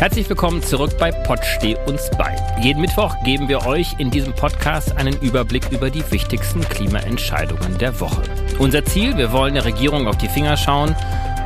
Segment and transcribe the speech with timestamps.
[0.00, 2.34] Herzlich willkommen zurück bei Pott Steh uns bei.
[2.62, 8.00] Jeden Mittwoch geben wir euch in diesem Podcast einen Überblick über die wichtigsten Klimaentscheidungen der
[8.00, 8.22] Woche.
[8.58, 10.96] Unser Ziel, wir wollen der Regierung auf die Finger schauen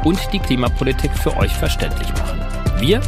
[0.05, 2.41] und die Klimapolitik für euch verständlich machen.
[2.79, 3.01] Wir,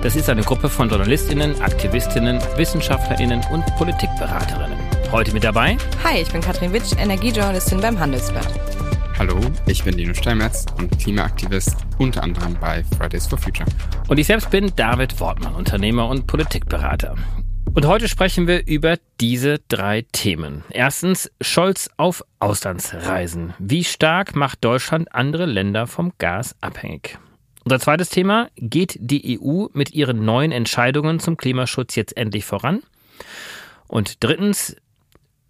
[0.00, 4.78] das ist eine Gruppe von Journalistinnen, Aktivistinnen, Wissenschaftlerinnen und Politikberaterinnen.
[5.12, 5.76] Heute mit dabei.
[6.04, 8.79] Hi, ich bin Katrin Witsch, Energiejournalistin beim Handelsblatt.
[9.20, 13.68] Hallo, ich bin Dino Steinmetz und Klimaaktivist unter anderem bei Fridays for Future.
[14.08, 17.16] Und ich selbst bin David Wortmann, Unternehmer und Politikberater.
[17.74, 20.64] Und heute sprechen wir über diese drei Themen.
[20.70, 23.52] Erstens Scholz auf Auslandsreisen.
[23.58, 27.18] Wie stark macht Deutschland andere Länder vom Gas abhängig?
[27.64, 32.80] Unser zweites Thema, geht die EU mit ihren neuen Entscheidungen zum Klimaschutz jetzt endlich voran?
[33.86, 34.76] Und drittens,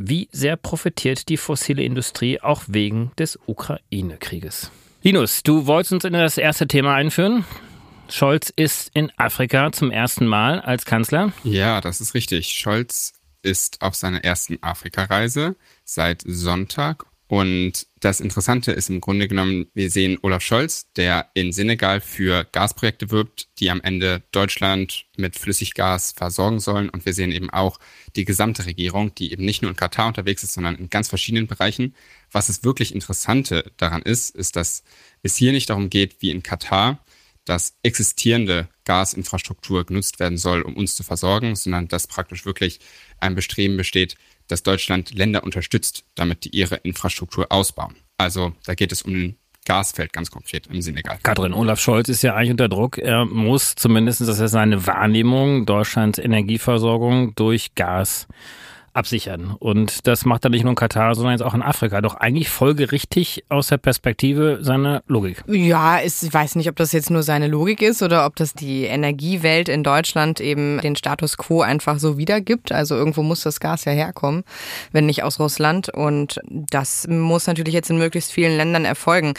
[0.03, 4.71] wie sehr profitiert die fossile Industrie auch wegen des Ukraine-Krieges?
[5.03, 7.45] Linus, du wolltest uns in das erste Thema einführen.
[8.09, 11.33] Scholz ist in Afrika zum ersten Mal als Kanzler.
[11.45, 12.49] Ja, das ist richtig.
[12.49, 19.69] Scholz ist auf seiner ersten Afrikareise seit Sonntag und das Interessante ist im Grunde genommen,
[19.73, 25.39] wir sehen Olaf Scholz, der in Senegal für Gasprojekte wirbt, die am Ende Deutschland mit
[25.39, 26.89] Flüssiggas versorgen sollen.
[26.89, 27.79] Und wir sehen eben auch
[28.17, 31.47] die gesamte Regierung, die eben nicht nur in Katar unterwegs ist, sondern in ganz verschiedenen
[31.47, 31.95] Bereichen.
[32.33, 34.83] Was das wirklich Interessante daran ist, ist, dass
[35.23, 36.99] es hier nicht darum geht, wie in Katar,
[37.45, 42.81] dass existierende Gasinfrastruktur genutzt werden soll, um uns zu versorgen, sondern dass praktisch wirklich
[43.21, 44.17] ein Bestreben besteht,
[44.51, 47.97] dass Deutschland Länder unterstützt, damit die ihre Infrastruktur ausbauen.
[48.19, 51.19] Also da geht es um ein Gasfeld ganz konkret im Senegal.
[51.23, 52.99] Katrin, Olaf Scholz ist ja eigentlich unter Druck.
[52.99, 58.27] Er muss zumindest, das ist seine Wahrnehmung, Deutschlands Energieversorgung durch Gas
[58.93, 59.55] absichern.
[59.59, 62.01] Und das macht er nicht nur in Katar, sondern jetzt auch in Afrika.
[62.01, 65.45] Doch eigentlich folgerichtig aus der Perspektive seiner Logik.
[65.47, 68.85] Ja, ich weiß nicht, ob das jetzt nur seine Logik ist oder ob das die
[68.85, 72.73] Energiewelt in Deutschland eben den Status quo einfach so wiedergibt.
[72.73, 74.45] Also irgendwo muss das Gas ja herkommen,
[74.93, 75.89] wenn nicht aus Russland.
[75.89, 79.35] Und das muss natürlich jetzt in möglichst vielen Ländern erfolgen.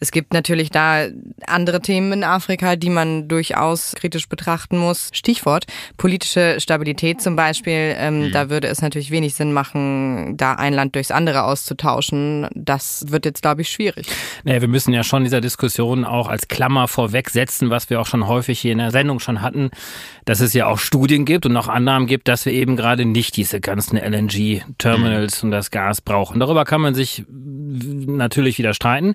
[0.00, 1.06] Es gibt natürlich da
[1.46, 5.10] andere Themen in Afrika, die man durchaus kritisch betrachten muss.
[5.12, 5.66] Stichwort
[5.96, 7.94] politische Stabilität zum Beispiel.
[7.98, 8.32] Ähm, mhm.
[8.32, 12.48] Da würde es natürlich natürlich wenig Sinn machen, da ein Land durchs andere auszutauschen.
[12.54, 14.06] Das wird jetzt, glaube ich, schwierig.
[14.44, 18.26] Naja, wir müssen ja schon dieser Diskussion auch als Klammer vorwegsetzen, was wir auch schon
[18.26, 19.70] häufig hier in der Sendung schon hatten,
[20.24, 23.36] dass es ja auch Studien gibt und auch Annahmen gibt, dass wir eben gerade nicht
[23.36, 25.48] diese ganzen LNG-Terminals mhm.
[25.48, 26.40] und das Gas brauchen.
[26.40, 29.14] Darüber kann man sich natürlich wieder streiten.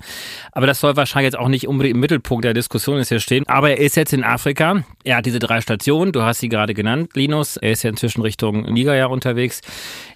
[0.52, 3.48] Aber das soll wahrscheinlich jetzt auch nicht unbedingt im Mittelpunkt der Diskussion jetzt hier stehen.
[3.48, 4.84] Aber er ist jetzt in Afrika.
[5.04, 6.12] Er hat diese drei Stationen.
[6.12, 7.58] Du hast sie gerade genannt, Linus.
[7.58, 9.62] Er ist ja inzwischen Richtung Niger ja unterwegs.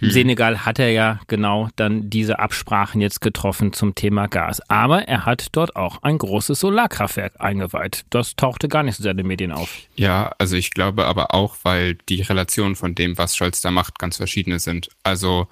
[0.02, 0.12] Im mhm.
[0.12, 4.62] Senegal hat er ja genau dann diese Absprachen jetzt getroffen zum Thema Gas.
[4.70, 8.06] Aber er hat dort auch ein großes Solarkraftwerk eingeweiht.
[8.10, 9.70] Das tauchte gar nicht so sehr in den Medien auf.
[9.96, 14.00] Ja, also ich glaube aber auch, weil die Relationen von dem, was Scholz da macht,
[14.00, 14.90] ganz verschiedene sind.
[15.04, 15.48] Also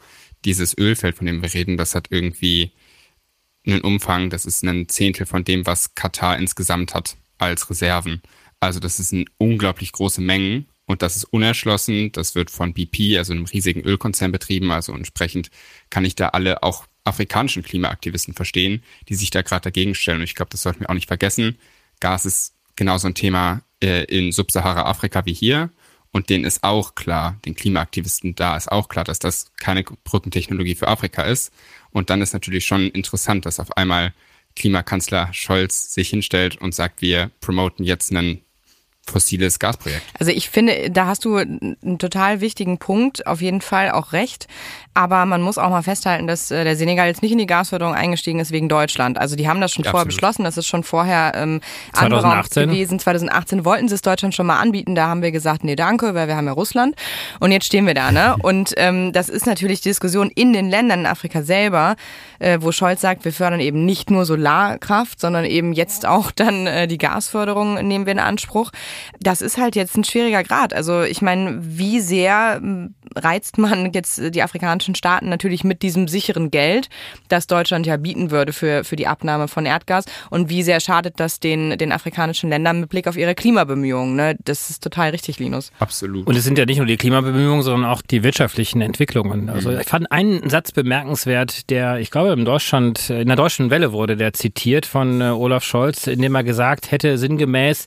[0.45, 2.71] dieses Ölfeld, von dem wir reden, das hat irgendwie
[3.65, 8.21] einen Umfang, das ist ein Zehntel von dem, was Katar insgesamt hat als Reserven.
[8.59, 12.11] Also das ist eine unglaublich große Mengen und das ist unerschlossen.
[12.11, 14.71] Das wird von BP, also einem riesigen Ölkonzern betrieben.
[14.71, 15.49] Also entsprechend
[15.89, 20.19] kann ich da alle auch afrikanischen Klimaaktivisten verstehen, die sich da gerade dagegen stellen.
[20.19, 21.57] Und ich glaube, das sollten wir auch nicht vergessen.
[21.99, 25.69] Gas ist genauso ein Thema äh, in Subsahara-Afrika wie hier.
[26.11, 30.75] Und denen ist auch klar, den Klimaaktivisten da ist auch klar, dass das keine Brückentechnologie
[30.75, 31.51] für Afrika ist.
[31.91, 34.13] Und dann ist natürlich schon interessant, dass auf einmal
[34.55, 38.41] Klimakanzler Scholz sich hinstellt und sagt, wir promoten jetzt einen
[39.05, 40.01] fossiles Gasprojekt.
[40.17, 44.47] Also ich finde, da hast du einen total wichtigen Punkt, auf jeden Fall auch recht.
[44.95, 47.95] Aber man muss auch mal festhalten, dass äh, der Senegal jetzt nicht in die Gasförderung
[47.95, 49.17] eingestiegen ist wegen Deutschland.
[49.17, 50.21] Also die haben das schon ja, vorher absolut.
[50.21, 51.61] beschlossen, das ist schon vorher ähm,
[51.93, 52.99] 2018 gewesen.
[52.99, 56.27] 2018 wollten sie es Deutschland schon mal anbieten, da haben wir gesagt, nee danke, weil
[56.27, 56.95] wir haben ja Russland.
[57.39, 58.35] Und jetzt stehen wir da, ne?
[58.43, 61.95] Und ähm, das ist natürlich die Diskussion in den Ländern in Afrika selber,
[62.37, 66.67] äh, wo Scholz sagt, wir fördern eben nicht nur Solarkraft, sondern eben jetzt auch dann
[66.67, 68.71] äh, die Gasförderung nehmen wir in Anspruch.
[69.19, 70.73] Das ist halt jetzt ein schwieriger Grad.
[70.73, 76.07] Also ich meine, wie sehr hm, reizt man jetzt die afrikanischen Staaten natürlich mit diesem
[76.07, 76.89] sicheren Geld,
[77.29, 81.19] das Deutschland ja bieten würde für, für die Abnahme von Erdgas und wie sehr schadet
[81.19, 84.15] das den, den afrikanischen Ländern mit Blick auf ihre Klimabemühungen.
[84.15, 84.35] Ne?
[84.43, 85.71] Das ist total richtig, Linus.
[85.79, 86.27] Absolut.
[86.27, 89.49] Und es sind ja nicht nur die Klimabemühungen, sondern auch die wirtschaftlichen Entwicklungen.
[89.49, 89.79] Also mhm.
[89.79, 94.17] ich fand einen Satz bemerkenswert, der, ich glaube, in Deutschland, in der deutschen Welle wurde
[94.17, 97.85] der zitiert von äh, Olaf Scholz, in dem er gesagt hätte, sinngemäß,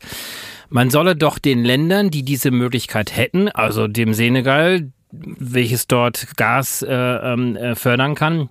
[0.68, 6.82] man solle doch den Ländern, die diese Möglichkeit hätten, also dem Senegal, welches dort Gas
[6.82, 8.48] äh, ähm, äh, fördern kann,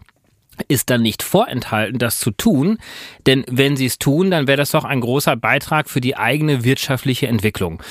[0.67, 2.77] ist dann nicht vorenthalten, das zu tun.
[3.25, 6.63] Denn wenn sie es tun, dann wäre das doch ein großer Beitrag für die eigene
[6.63, 7.81] wirtschaftliche Entwicklung.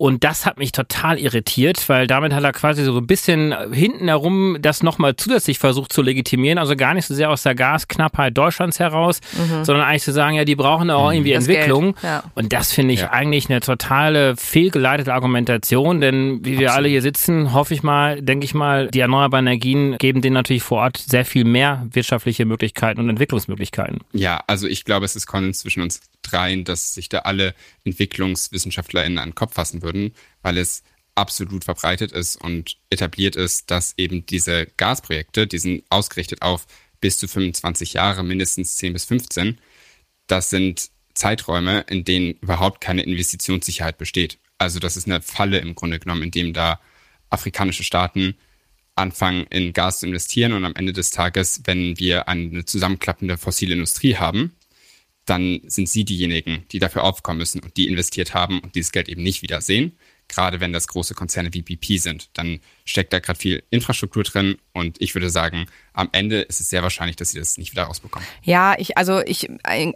[0.00, 4.08] Und das hat mich total irritiert, weil damit hat er quasi so ein bisschen hinten
[4.08, 6.56] herum das nochmal zusätzlich versucht zu legitimieren.
[6.56, 9.62] Also gar nicht so sehr aus der Gasknappheit Deutschlands heraus, mhm.
[9.62, 11.16] sondern eigentlich zu sagen, ja, die brauchen auch mhm.
[11.16, 11.96] irgendwie das Entwicklung.
[12.02, 12.24] Ja.
[12.34, 13.10] Und das finde ich ja.
[13.10, 16.76] eigentlich eine totale fehlgeleitete Argumentation, denn wie wir Absolut.
[16.76, 20.62] alle hier sitzen, hoffe ich mal, denke ich mal, die erneuerbaren Energien geben denen natürlich
[20.62, 23.98] vor Ort sehr viel mehr wirtschaftliche Möglichkeiten und Entwicklungsmöglichkeiten.
[24.14, 27.54] Ja, also ich glaube, es ist Konsens zwischen uns dreien, dass sich da alle
[27.84, 29.89] EntwicklungswissenschaftlerInnen an den Kopf fassen würden,
[30.42, 30.82] weil es
[31.14, 36.66] absolut verbreitet ist und etabliert ist, dass eben diese Gasprojekte, die sind ausgerichtet auf
[37.00, 39.58] bis zu 25 Jahre, mindestens 10 bis 15,
[40.26, 44.38] das sind Zeiträume, in denen überhaupt keine Investitionssicherheit besteht.
[44.58, 46.80] Also das ist eine Falle im Grunde genommen, in dem da
[47.30, 48.36] afrikanische Staaten
[48.94, 53.74] anfangen, in Gas zu investieren und am Ende des Tages, wenn wir eine zusammenklappende fossile
[53.74, 54.54] Industrie haben,
[55.30, 59.08] dann sind sie diejenigen, die dafür aufkommen müssen und die investiert haben und dieses Geld
[59.08, 59.96] eben nicht wiedersehen.
[60.26, 64.58] Gerade wenn das große Konzerne wie BP sind, dann steckt da gerade viel Infrastruktur drin
[64.72, 67.84] und ich würde sagen, am Ende ist es sehr wahrscheinlich, dass sie das nicht wieder
[67.84, 68.26] rausbekommen.
[68.42, 69.48] Ja, ich, also ich,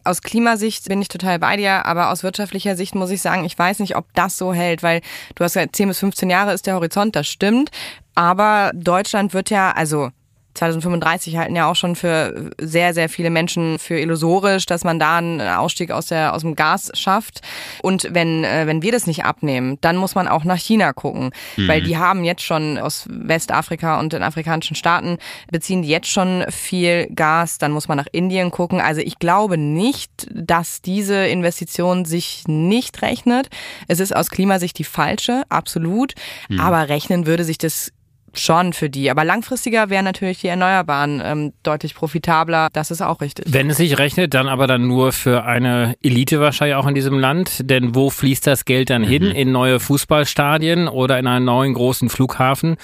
[0.05, 3.59] aus Klimasicht bin ich total bei dir, aber aus wirtschaftlicher Sicht muss ich sagen, ich
[3.59, 5.03] weiß nicht, ob das so hält, weil
[5.35, 7.71] du hast ja 10 bis 15 Jahre ist der Horizont, das stimmt.
[8.17, 10.11] Aber Deutschland wird ja, also
[10.55, 15.19] 2035 halten ja auch schon für sehr, sehr viele Menschen für illusorisch, dass man da
[15.19, 17.41] einen Ausstieg aus, der, aus dem Gas schafft.
[17.83, 21.31] Und wenn, äh, wenn wir das nicht abnehmen, dann muss man auch nach China gucken.
[21.57, 21.69] Mhm.
[21.69, 25.19] Weil die haben jetzt schon aus Westafrika und den afrikanischen Staaten
[25.51, 27.59] beziehen die jetzt schon viel Gas.
[27.59, 28.81] Dann muss man nach Indien gucken.
[28.81, 33.49] Also ich glaube nicht, dass diese Investition sich nicht rechnet.
[33.89, 36.15] Es ist aus Klimasicht die falsche, absolut.
[36.49, 36.61] Mhm.
[36.61, 37.93] Aber rechnen würde sich das
[38.39, 39.11] schon für die.
[39.11, 42.69] Aber langfristiger wären natürlich die Erneuerbaren ähm, deutlich profitabler.
[42.73, 43.47] Das ist auch richtig.
[43.49, 47.19] Wenn es sich rechnet, dann aber dann nur für eine Elite wahrscheinlich auch in diesem
[47.19, 47.71] Land.
[47.71, 49.07] Denn wo fließt das Geld dann mhm.
[49.07, 49.23] hin?
[49.25, 52.77] In neue Fußballstadien oder in einen neuen großen Flughafen?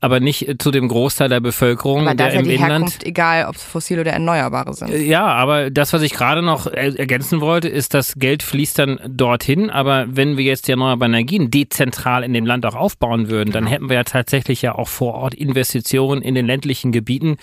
[0.00, 2.02] Aber nicht zu dem Großteil der Bevölkerung.
[2.02, 4.90] Aber da ist ja die Inland Herkunft egal, ob es fossil oder erneuerbare sind.
[4.90, 9.70] Ja, aber das, was ich gerade noch ergänzen wollte, ist, das Geld fließt dann dorthin.
[9.70, 13.66] Aber wenn wir jetzt die erneuerbaren Energien dezentral in dem Land auch aufbauen würden, dann
[13.66, 17.36] hätten wir ja tatsächlich ja auch vor Ort Investitionen in den ländlichen Gebieten,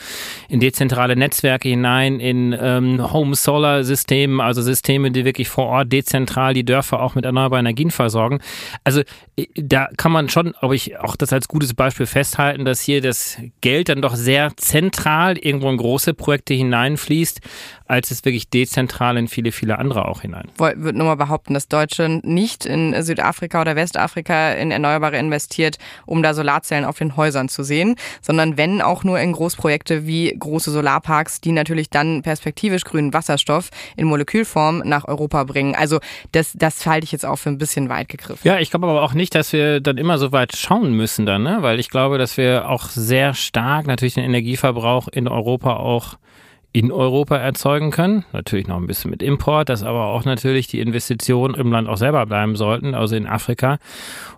[0.49, 6.63] in dezentrale Netzwerke hinein, in ähm, Home-Solar-Systemen, also Systeme, die wirklich vor Ort dezentral die
[6.63, 8.39] Dörfer auch mit erneuerbaren Energien versorgen.
[8.83, 9.01] Also
[9.35, 13.01] äh, da kann man schon, glaube ich, auch das als gutes Beispiel festhalten, dass hier
[13.01, 17.41] das Geld dann doch sehr zentral irgendwo in große Projekte hineinfließt,
[17.91, 20.47] als es wirklich dezentral in viele, viele andere auch hinein.
[20.53, 25.77] Ich würde nur mal behaupten, dass Deutschland nicht in Südafrika oder Westafrika in Erneuerbare investiert,
[26.05, 30.35] um da Solarzellen auf den Häusern zu sehen, sondern wenn auch nur in Großprojekte wie
[30.37, 35.75] große Solarparks, die natürlich dann perspektivisch grünen Wasserstoff in Molekülform nach Europa bringen.
[35.75, 35.99] Also
[36.31, 38.47] das, das halte ich jetzt auch für ein bisschen weit gegriffen.
[38.47, 41.43] Ja, ich glaube aber auch nicht, dass wir dann immer so weit schauen müssen dann,
[41.43, 41.57] ne?
[41.61, 46.17] weil ich glaube, dass wir auch sehr stark natürlich den Energieverbrauch in Europa auch
[46.73, 48.23] in Europa erzeugen können.
[48.31, 51.97] Natürlich noch ein bisschen mit Import, dass aber auch natürlich die Investitionen im Land auch
[51.97, 53.77] selber bleiben sollten, also in Afrika.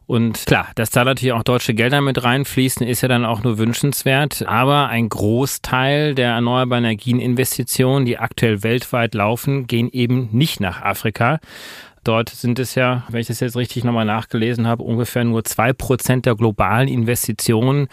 [0.07, 3.57] Und klar, dass da natürlich auch deutsche Gelder mit reinfließen, ist ja dann auch nur
[3.57, 4.45] wünschenswert.
[4.47, 11.39] Aber ein Großteil der erneuerbaren Energieninvestitionen, die aktuell weltweit laufen, gehen eben nicht nach Afrika.
[12.03, 15.71] Dort sind es ja, wenn ich das jetzt richtig nochmal nachgelesen habe, ungefähr nur zwei
[15.71, 17.87] Prozent der globalen Investitionen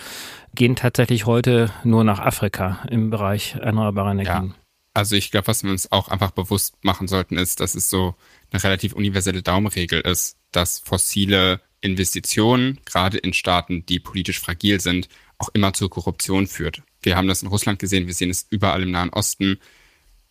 [0.54, 4.48] gehen tatsächlich heute nur nach Afrika im Bereich erneuerbarer Energien.
[4.48, 4.54] Ja.
[4.94, 8.16] Also ich glaube, was wir uns auch einfach bewusst machen sollten, ist, dass es so
[8.50, 15.08] eine relativ universelle Daumenregel ist, dass fossile Investitionen, gerade in Staaten, die politisch fragil sind,
[15.38, 16.82] auch immer zur Korruption führt.
[17.00, 19.60] Wir haben das in Russland gesehen, wir sehen es überall im Nahen Osten.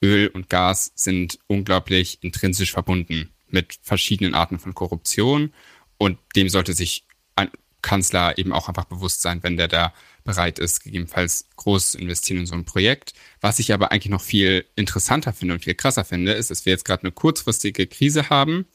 [0.04, 5.54] Öl und Gas sind unglaublich intrinsisch verbunden mit verschiedenen Arten von Korruption
[5.98, 7.50] und dem sollte sich ein
[7.82, 12.42] Kanzler eben auch einfach bewusst sein, wenn der da bereit ist, gegebenenfalls groß zu investieren
[12.42, 13.14] in so ein Projekt.
[13.42, 16.74] Was ich aber eigentlich noch viel interessanter finde und viel krasser finde, ist, dass wir
[16.74, 18.66] jetzt gerade eine kurzfristige Krise haben,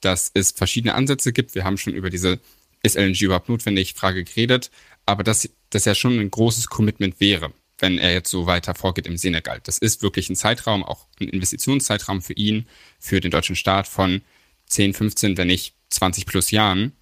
[0.00, 1.54] dass es verschiedene Ansätze gibt.
[1.54, 2.40] Wir haben schon über diese
[2.82, 4.70] ist LNG überhaupt notwendig Frage geredet,
[5.04, 9.06] aber dass das ja schon ein großes Commitment wäre, wenn er jetzt so weiter vorgeht
[9.06, 9.60] im Senegal.
[9.62, 12.66] Das ist wirklich ein Zeitraum, auch ein Investitionszeitraum für ihn,
[12.98, 14.22] für den deutschen Staat von
[14.66, 16.92] 10, 15, wenn nicht 20 plus Jahren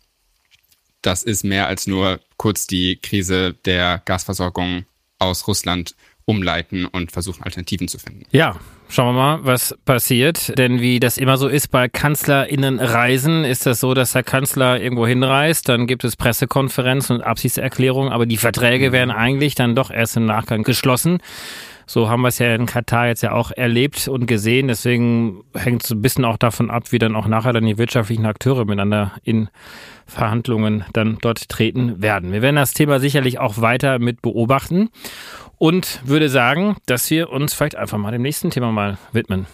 [1.04, 4.87] das ist mehr als nur kurz die Krise der Gasversorgung
[5.19, 5.95] aus Russland
[6.26, 8.25] umleiten und versuchen, Alternativen zu finden.
[8.31, 8.57] Ja,
[8.88, 10.57] schauen wir mal, was passiert.
[10.59, 15.07] Denn wie das immer so ist bei KanzlerInnenreisen, ist das so, dass der Kanzler irgendwo
[15.07, 20.16] hinreist, dann gibt es Pressekonferenzen und Absichtserklärungen, aber die Verträge werden eigentlich dann doch erst
[20.16, 21.19] im Nachgang geschlossen.
[21.87, 24.69] So haben wir es ja in Katar jetzt ja auch erlebt und gesehen.
[24.69, 28.25] Deswegen hängt es ein bisschen auch davon ab, wie dann auch nachher dann die wirtschaftlichen
[28.25, 29.49] Akteure miteinander in
[30.07, 32.33] Verhandlungen dann dort treten werden.
[32.33, 34.88] Wir werden das Thema sicherlich auch weiter mit beobachten
[35.58, 39.46] und würde sagen, dass wir uns vielleicht einfach mal dem nächsten Thema mal widmen.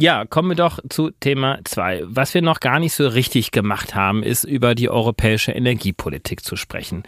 [0.00, 2.04] Ja, kommen wir doch zu Thema 2.
[2.06, 6.56] Was wir noch gar nicht so richtig gemacht haben, ist über die europäische Energiepolitik zu
[6.56, 7.02] sprechen.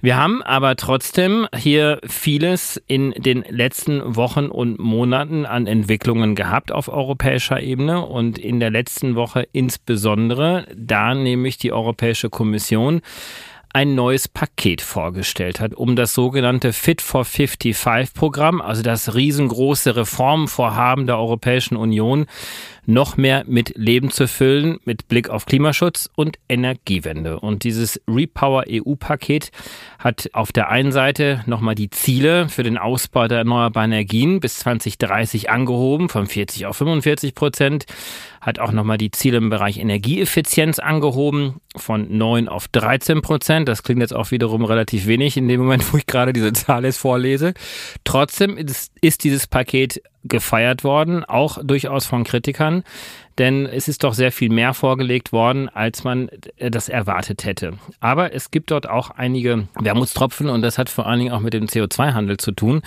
[0.00, 6.70] Wir haben aber trotzdem hier vieles in den letzten Wochen und Monaten an Entwicklungen gehabt
[6.70, 13.00] auf europäischer Ebene und in der letzten Woche insbesondere, da nämlich die Europäische Kommission
[13.72, 19.96] ein neues Paket vorgestellt hat, um das sogenannte Fit for 55 Programm, also das riesengroße
[19.96, 22.26] Reformvorhaben der Europäischen Union,
[22.88, 27.38] noch mehr mit Leben zu füllen, mit Blick auf Klimaschutz und Energiewende.
[27.38, 29.50] Und dieses Repower EU-Paket
[29.98, 34.60] hat auf der einen Seite nochmal die Ziele für den Ausbau der erneuerbaren Energien bis
[34.60, 37.84] 2030 angehoben, von 40 auf 45 Prozent,
[38.40, 43.68] hat auch nochmal die Ziele im Bereich Energieeffizienz angehoben, von 9 auf 13 Prozent.
[43.68, 46.86] Das klingt jetzt auch wiederum relativ wenig in dem Moment, wo ich gerade diese Zahl
[46.86, 47.52] jetzt vorlese.
[48.04, 52.84] Trotzdem ist, ist dieses Paket gefeiert worden, auch durchaus von Kritikern,
[53.38, 57.74] denn es ist doch sehr viel mehr vorgelegt worden, als man äh, das erwartet hätte.
[58.00, 61.54] Aber es gibt dort auch einige Wermutstropfen und das hat vor allen Dingen auch mit
[61.54, 62.82] dem CO2-Handel zu tun.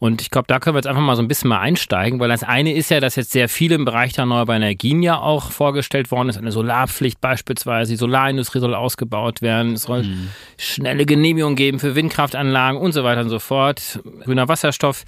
[0.00, 2.30] Und ich glaube, da können wir jetzt einfach mal so ein bisschen mal einsteigen, weil
[2.30, 5.50] das eine ist ja, dass jetzt sehr viel im Bereich der erneuerbaren Energien ja auch
[5.50, 6.38] vorgestellt worden ist.
[6.38, 10.30] Eine Solarpflicht beispielsweise, die Solarindustrie soll ausgebaut werden, es soll mhm.
[10.56, 14.00] schnelle Genehmigungen geben für Windkraftanlagen und so weiter und so fort.
[14.24, 15.04] Grüner Wasserstoff.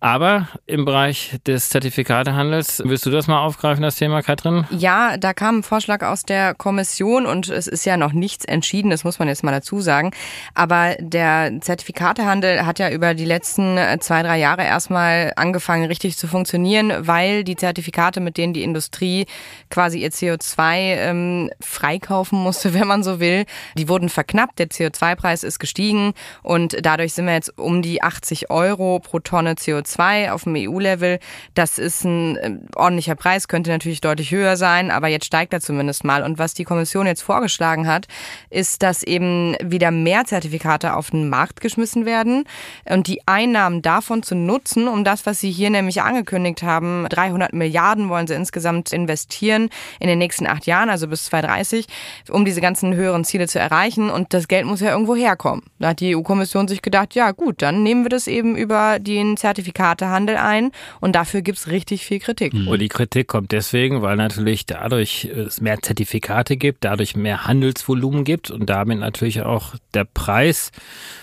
[0.00, 4.66] Aber im Bereich des Zertifikatehandels, willst du das mal aufgreifen, das Thema, Katrin?
[4.70, 8.90] Ja, da kam ein Vorschlag aus der Kommission und es ist ja noch nichts entschieden,
[8.90, 10.10] das muss man jetzt mal dazu sagen.
[10.54, 16.18] Aber der Zertifikatehandel hat ja über die letzten äh, zwei, drei Jahre erstmal angefangen, richtig
[16.18, 19.26] zu funktionieren, weil die Zertifikate, mit denen die Industrie
[19.70, 23.46] quasi ihr CO2 ähm, freikaufen musste, wenn man so will,
[23.78, 24.58] die wurden verknappt.
[24.58, 26.12] Der CO2-Preis ist gestiegen
[26.42, 30.54] und dadurch sind wir jetzt um die 80 Euro pro Tonne CO2 CO2 auf dem
[30.56, 31.18] EU-Level.
[31.54, 35.60] Das ist ein äh, ordentlicher Preis, könnte natürlich deutlich höher sein, aber jetzt steigt er
[35.60, 36.22] zumindest mal.
[36.22, 38.06] Und was die Kommission jetzt vorgeschlagen hat,
[38.50, 42.44] ist, dass eben wieder mehr Zertifikate auf den Markt geschmissen werden
[42.84, 47.52] und die Einnahmen davon zu nutzen, um das, was sie hier nämlich angekündigt haben, 300
[47.52, 51.86] Milliarden wollen sie insgesamt investieren in den nächsten acht Jahren, also bis 2030,
[52.30, 54.10] um diese ganzen höheren Ziele zu erreichen.
[54.10, 55.62] Und das Geld muss ja irgendwo herkommen.
[55.78, 59.36] Da hat die EU-Kommission sich gedacht, ja gut, dann nehmen wir das eben über den
[59.36, 62.54] Zertifikat Zertifikatehandel ein und dafür gibt es richtig viel Kritik.
[62.54, 62.68] Mhm.
[62.68, 68.24] Und die Kritik kommt deswegen, weil natürlich dadurch es mehr Zertifikate gibt, dadurch mehr Handelsvolumen
[68.24, 70.72] gibt und damit natürlich auch der Preis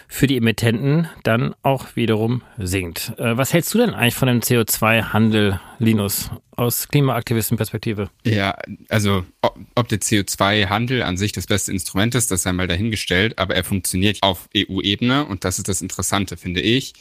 [0.08, 3.14] für die Emittenten dann auch wiederum sinkt.
[3.18, 8.12] Äh, was hältst du denn eigentlich von dem CO2-Handel, Linus, aus Klimaaktivistenperspektive?
[8.24, 8.56] Ja,
[8.90, 9.26] also
[9.74, 13.64] ob der CO2-Handel an sich das beste Instrument ist, das sei mal dahingestellt, aber er
[13.64, 16.94] funktioniert auf EU-Ebene und das ist das Interessante, finde ich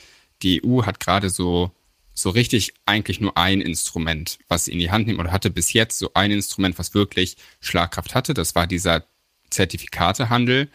[0.42, 1.70] die EU hat gerade so,
[2.14, 5.72] so richtig eigentlich nur ein Instrument, was sie in die Hand nimmt oder hatte bis
[5.72, 8.34] jetzt so ein Instrument, was wirklich Schlagkraft hatte.
[8.34, 9.04] Das war dieser
[9.50, 10.70] Zertifikatehandel.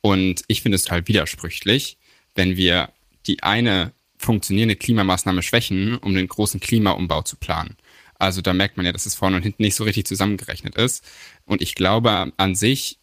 [0.00, 1.96] Und ich finde es total widersprüchlich,
[2.34, 2.90] wenn wir
[3.26, 7.76] die eine funktionierende Klimamaßnahme schwächen, um den großen Klimaumbau zu planen.
[8.18, 11.04] Also da merkt man ja, dass es vorne und hinten nicht so richtig zusammengerechnet ist.
[11.46, 12.98] Und ich glaube an sich,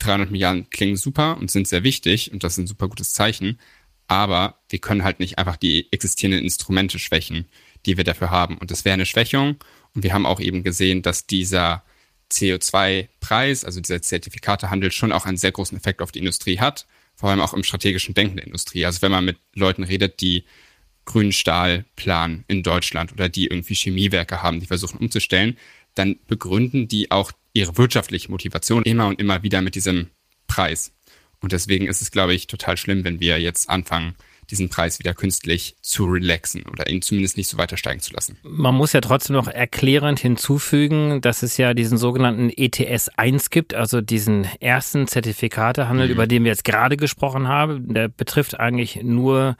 [0.00, 3.58] 300 Milliarden klingen super und sind sehr wichtig und das ist ein super gutes Zeichen
[4.10, 7.46] aber wir können halt nicht einfach die existierenden Instrumente schwächen,
[7.86, 8.58] die wir dafür haben.
[8.58, 9.62] Und das wäre eine Schwächung.
[9.94, 11.84] Und wir haben auch eben gesehen, dass dieser
[12.32, 17.30] CO2-Preis, also dieser Zertifikatehandel, schon auch einen sehr großen Effekt auf die Industrie hat, vor
[17.30, 18.84] allem auch im strategischen Denken der Industrie.
[18.84, 20.44] Also wenn man mit Leuten redet, die
[21.04, 25.56] grünen Stahl planen in Deutschland oder die irgendwie Chemiewerke haben, die versuchen umzustellen,
[25.94, 30.08] dann begründen die auch ihre wirtschaftliche Motivation immer und immer wieder mit diesem
[30.48, 30.92] Preis.
[31.40, 34.14] Und deswegen ist es, glaube ich, total schlimm, wenn wir jetzt anfangen,
[34.50, 38.36] diesen Preis wieder künstlich zu relaxen oder ihn zumindest nicht so weiter steigen zu lassen.
[38.42, 43.74] Man muss ja trotzdem noch erklärend hinzufügen, dass es ja diesen sogenannten ETS 1 gibt,
[43.74, 46.12] also diesen ersten Zertifikatehandel, mhm.
[46.12, 47.94] über den wir jetzt gerade gesprochen haben.
[47.94, 49.56] Der betrifft eigentlich nur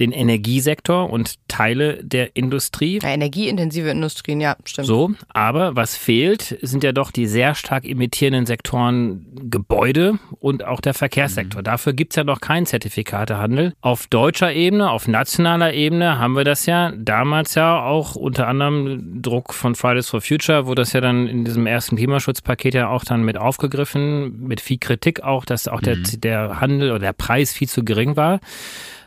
[0.00, 2.98] den Energiesektor und Teile der Industrie.
[3.02, 4.86] Ja, energieintensive Industrien, ja, stimmt.
[4.86, 10.80] So, aber was fehlt, sind ja doch die sehr stark emittierenden Sektoren Gebäude und auch
[10.80, 11.60] der Verkehrssektor.
[11.60, 11.64] Mhm.
[11.64, 13.74] Dafür gibt's ja noch keinen Zertifikatehandel.
[13.80, 19.22] Auf deutscher Ebene, auf nationaler Ebene haben wir das ja damals ja auch unter anderem
[19.22, 23.04] Druck von Fridays for Future, wo das ja dann in diesem ersten Klimaschutzpaket ja auch
[23.04, 26.20] dann mit aufgegriffen, mit viel Kritik auch, dass auch der, mhm.
[26.20, 28.40] der Handel oder der Preis viel zu gering war.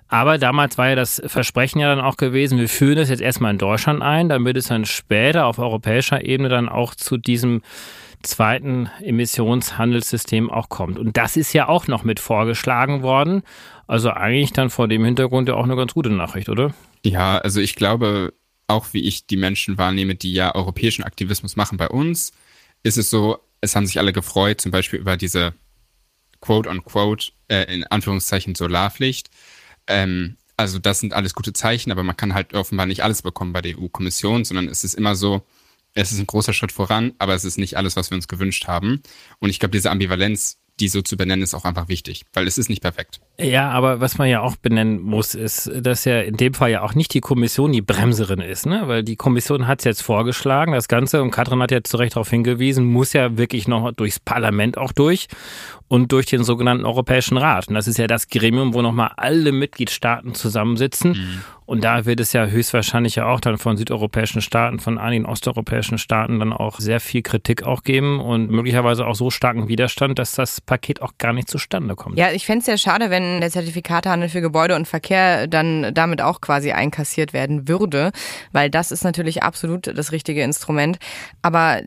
[0.09, 3.51] Aber damals war ja das Versprechen ja dann auch gewesen, wir führen das jetzt erstmal
[3.51, 7.61] in Deutschland ein, damit es dann später auf europäischer Ebene dann auch zu diesem
[8.23, 10.97] zweiten Emissionshandelssystem auch kommt.
[10.97, 13.43] Und das ist ja auch noch mit vorgeschlagen worden.
[13.85, 16.73] Also eigentlich dann vor dem Hintergrund ja auch eine ganz gute Nachricht, oder?
[17.05, 18.33] Ja, also ich glaube,
[18.67, 22.33] auch wie ich die Menschen wahrnehme, die ja europäischen Aktivismus machen bei uns,
[22.83, 25.53] ist es so, es haben sich alle gefreut, zum Beispiel über diese
[26.41, 29.29] quote-unquote, äh, in Anführungszeichen Solarpflicht.
[29.87, 33.53] Ähm, also das sind alles gute Zeichen, aber man kann halt offenbar nicht alles bekommen
[33.53, 35.45] bei der EU-Kommission, sondern es ist immer so,
[35.93, 38.67] es ist ein großer Schritt voran, aber es ist nicht alles, was wir uns gewünscht
[38.67, 39.01] haben.
[39.39, 42.57] Und ich glaube, diese Ambivalenz die so zu benennen, ist auch einfach wichtig, weil es
[42.57, 43.19] ist nicht perfekt.
[43.39, 46.81] Ja, aber was man ja auch benennen muss, ist, dass ja in dem Fall ja
[46.81, 48.83] auch nicht die Kommission die Bremserin ist, ne?
[48.85, 52.15] Weil die Kommission hat es jetzt vorgeschlagen, das Ganze, und Katrin hat ja zu Recht
[52.15, 55.27] darauf hingewiesen, muss ja wirklich noch durchs Parlament auch durch
[55.87, 57.67] und durch den sogenannten Europäischen Rat.
[57.67, 61.11] Und das ist ja das Gremium, wo nochmal alle Mitgliedstaaten zusammensitzen.
[61.11, 61.41] Mhm.
[61.67, 65.97] Und da wird es ja höchstwahrscheinlich ja auch dann von südeuropäischen Staaten, von einigen osteuropäischen
[65.97, 70.31] Staaten dann auch sehr viel Kritik auch geben und möglicherweise auch so starken Widerstand, dass
[70.31, 72.17] das Paket auch gar nicht zustande kommt.
[72.17, 76.21] Ja, ich fände es sehr schade, wenn der Zertifikatehandel für Gebäude und Verkehr dann damit
[76.21, 78.11] auch quasi einkassiert werden würde,
[78.53, 80.99] weil das ist natürlich absolut das richtige Instrument.
[81.41, 81.81] Aber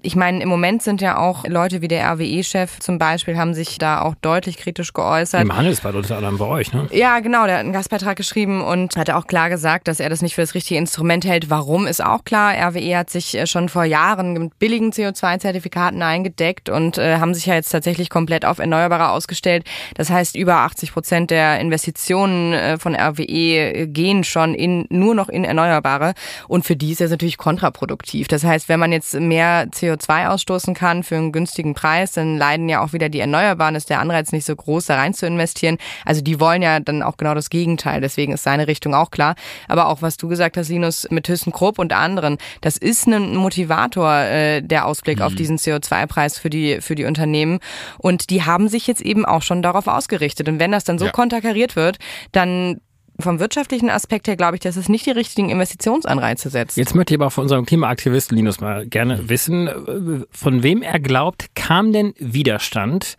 [0.00, 3.76] ich meine, im Moment sind ja auch Leute wie der RWE-Chef zum Beispiel haben sich
[3.76, 5.42] da auch deutlich kritisch geäußert.
[5.42, 6.88] Im Handelsblatt unter anderem bei euch, ne?
[6.92, 10.22] Ja, genau, der hat einen Gastbeitrag geschrieben und hatte auch klar gesagt, dass er das
[10.22, 11.50] nicht für das richtige Instrument hält.
[11.50, 12.54] Warum ist auch klar.
[12.54, 17.46] RWE hat sich äh, schon vor Jahren mit billigen CO2-Zertifikaten eingedeckt und äh, haben sich
[17.46, 19.64] ja jetzt tatsächlich komplett auf Erneuerbare ausgestellt.
[19.94, 25.14] Das heißt, über 80 Prozent der Investitionen äh, von RWE äh, gehen schon in, nur
[25.14, 26.14] noch in Erneuerbare.
[26.46, 28.28] Und für die ist das natürlich kontraproduktiv.
[28.28, 32.68] Das heißt, wenn man jetzt mehr CO2 ausstoßen kann für einen günstigen Preis, dann leiden
[32.68, 35.78] ja auch wieder die Erneuerbaren, ist der Anreiz nicht so groß, da rein zu investieren.
[36.04, 38.00] Also die wollen ja dann auch genau das Gegenteil.
[38.00, 39.34] Deswegen ist seine Richtung auch klar.
[39.68, 44.14] Aber auch was du gesagt hast, Linus, mit ThyssenKrupp und anderen, das ist ein Motivator,
[44.14, 45.24] äh, der Ausblick mhm.
[45.24, 47.58] auf diesen CO2-Preis für die, für die Unternehmen.
[47.98, 50.48] Und die haben sich jetzt eben auch schon darauf ausgerichtet.
[50.48, 51.12] Und wenn das dann so ja.
[51.12, 51.98] konterkariert wird,
[52.32, 52.80] dann
[53.20, 56.76] vom wirtschaftlichen Aspekt her glaube ich, dass es nicht die richtigen Investitionsanreize setzt.
[56.76, 61.54] Jetzt möchte ich aber von unserem Klimaaktivisten Linus mal gerne wissen, von wem er glaubt,
[61.54, 63.16] kam denn Widerstand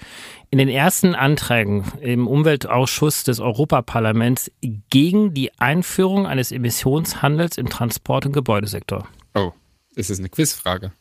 [0.51, 4.51] in den ersten Anträgen im Umweltausschuss des Europaparlaments
[4.89, 9.07] gegen die Einführung eines Emissionshandels im Transport- und Gebäudesektor?
[9.35, 9.51] Oh,
[9.95, 10.93] das ist eine Quizfrage.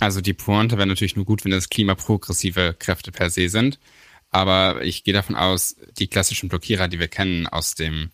[0.00, 3.78] Also die Pointe wäre natürlich nur gut, wenn das klimaprogressive Kräfte per se sind.
[4.34, 8.10] Aber ich gehe davon aus, die klassischen Blockierer, die wir kennen aus dem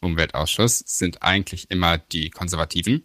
[0.00, 3.02] Umweltausschuss, sind eigentlich immer die Konservativen.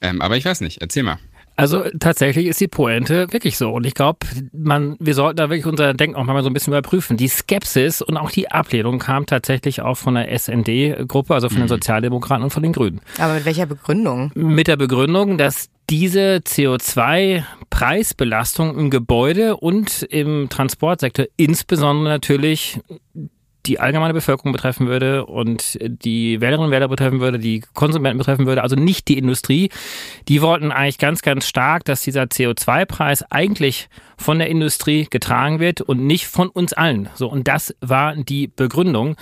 [0.00, 1.20] Ähm, aber ich weiß nicht, erzähl mal.
[1.54, 3.70] Also tatsächlich ist die Pointe wirklich so.
[3.70, 6.72] Und ich glaube, man, wir sollten da wirklich unser Denken auch mal so ein bisschen
[6.72, 7.16] überprüfen.
[7.16, 11.62] Die Skepsis und auch die Ablehnung kam tatsächlich auch von der SND-Gruppe, also von mhm.
[11.62, 13.00] den Sozialdemokraten und von den Grünen.
[13.18, 14.32] Aber mit welcher Begründung?
[14.34, 22.78] Mit der Begründung, dass diese CO2-Preisbelastung im Gebäude und im Transportsektor insbesondere natürlich
[23.66, 28.46] die allgemeine Bevölkerung betreffen würde und die Wählerinnen und Wähler betreffen würde, die Konsumenten betreffen
[28.46, 29.70] würde, also nicht die Industrie.
[30.28, 35.82] Die wollten eigentlich ganz, ganz stark, dass dieser CO2-Preis eigentlich von der Industrie getragen wird
[35.82, 37.08] und nicht von uns allen.
[37.14, 39.16] So, und das war die Begründung.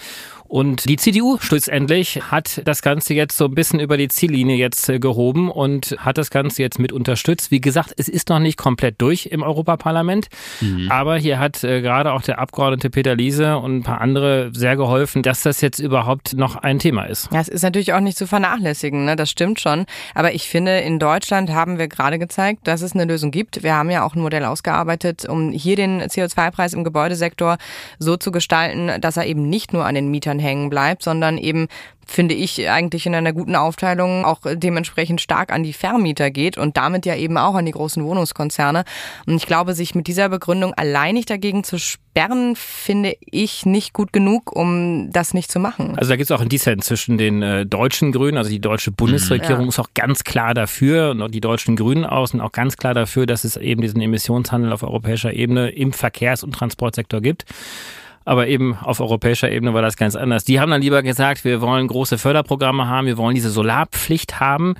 [0.48, 4.88] Und die CDU schlussendlich hat das Ganze jetzt so ein bisschen über die Ziellinie jetzt
[4.88, 7.50] äh, gehoben und hat das Ganze jetzt mit unterstützt.
[7.50, 10.28] Wie gesagt, es ist noch nicht komplett durch im Europaparlament,
[10.60, 10.90] mhm.
[10.90, 14.76] aber hier hat äh, gerade auch der Abgeordnete Peter Liese und ein paar andere sehr
[14.76, 17.28] geholfen, dass das jetzt überhaupt noch ein Thema ist.
[17.32, 19.16] Ja, es ist natürlich auch nicht zu vernachlässigen, ne?
[19.16, 19.86] das stimmt schon.
[20.14, 23.62] Aber ich finde, in Deutschland haben wir gerade gezeigt, dass es eine Lösung gibt.
[23.62, 27.58] Wir haben ja auch ein Modell ausgearbeitet, um hier den CO2-Preis im Gebäudesektor
[27.98, 31.68] so zu gestalten, dass er eben nicht nur an den Mietern hängen bleibt, sondern eben
[32.06, 36.76] finde ich, eigentlich in einer guten Aufteilung auch dementsprechend stark an die Vermieter geht und
[36.76, 38.84] damit ja eben auch an die großen Wohnungskonzerne.
[39.26, 44.12] Und ich glaube, sich mit dieser Begründung alleinig dagegen zu sperren, finde ich nicht gut
[44.12, 45.98] genug, um das nicht zu machen.
[45.98, 48.92] Also da gibt es auch einen Dissens zwischen den äh, deutschen Grünen, also die deutsche
[48.92, 49.68] Bundesregierung ja.
[49.68, 52.94] ist auch ganz klar dafür und auch die deutschen Grünen aus sind auch ganz klar
[52.94, 57.44] dafür, dass es eben diesen Emissionshandel auf europäischer Ebene im Verkehrs- und Transportsektor gibt.
[58.26, 60.42] Aber eben auf europäischer Ebene war das ganz anders.
[60.42, 64.74] Die haben dann lieber gesagt, wir wollen große Förderprogramme haben, wir wollen diese Solarpflicht haben,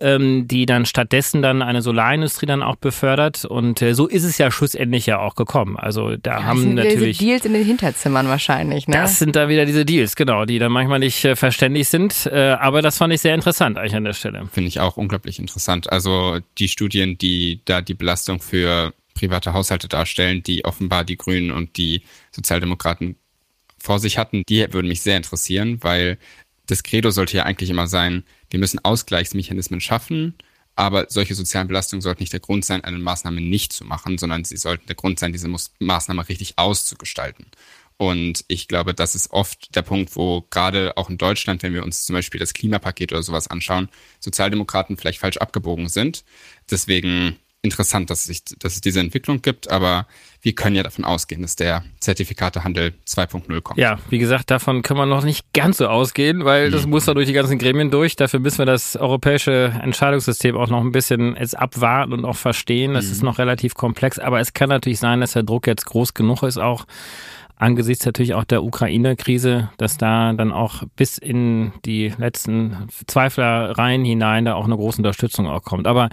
[0.00, 3.44] ähm, die dann stattdessen dann eine Solarindustrie dann auch befördert.
[3.44, 5.76] Und äh, so ist es ja schlussendlich ja auch gekommen.
[5.76, 8.88] Also da ja, haben sind natürlich diese Deals in den Hinterzimmern wahrscheinlich.
[8.88, 8.96] Ne?
[8.96, 12.24] Das sind da wieder diese Deals, genau, die dann manchmal nicht äh, verständlich sind.
[12.32, 14.46] Äh, aber das fand ich sehr interessant eigentlich an der Stelle.
[14.50, 15.92] Finde ich auch unglaublich interessant.
[15.92, 21.50] Also die Studien, die da die Belastung für private Haushalte darstellen, die offenbar die Grünen
[21.50, 23.16] und die Sozialdemokraten
[23.78, 26.18] vor sich hatten, die würden mich sehr interessieren, weil
[26.66, 30.34] das Credo sollte ja eigentlich immer sein, wir müssen Ausgleichsmechanismen schaffen,
[30.74, 34.44] aber solche sozialen Belastungen sollten nicht der Grund sein, eine Maßnahme nicht zu machen, sondern
[34.44, 35.48] sie sollten der Grund sein, diese
[35.78, 37.46] Maßnahme richtig auszugestalten.
[37.98, 41.82] Und ich glaube, das ist oft der Punkt, wo gerade auch in Deutschland, wenn wir
[41.82, 43.88] uns zum Beispiel das Klimapaket oder sowas anschauen,
[44.20, 46.24] Sozialdemokraten vielleicht falsch abgebogen sind.
[46.70, 50.06] Deswegen interessant, dass, sich, dass es diese Entwicklung gibt, aber
[50.42, 53.78] wir können ja davon ausgehen, dass der Zertifikatehandel 2.0 kommt.
[53.78, 56.90] Ja, wie gesagt, davon können wir noch nicht ganz so ausgehen, weil das mhm.
[56.90, 58.16] muss da durch die ganzen Gremien durch.
[58.16, 62.94] Dafür müssen wir das europäische Entscheidungssystem auch noch ein bisschen jetzt abwarten und auch verstehen.
[62.94, 63.12] Das mhm.
[63.12, 66.42] ist noch relativ komplex, aber es kann natürlich sein, dass der Druck jetzt groß genug
[66.44, 66.86] ist, auch
[67.56, 74.44] angesichts natürlich auch der Ukraine-Krise, dass da dann auch bis in die letzten Zweiflereien hinein
[74.44, 75.86] da auch eine große Unterstützung auch kommt.
[75.86, 76.10] Aber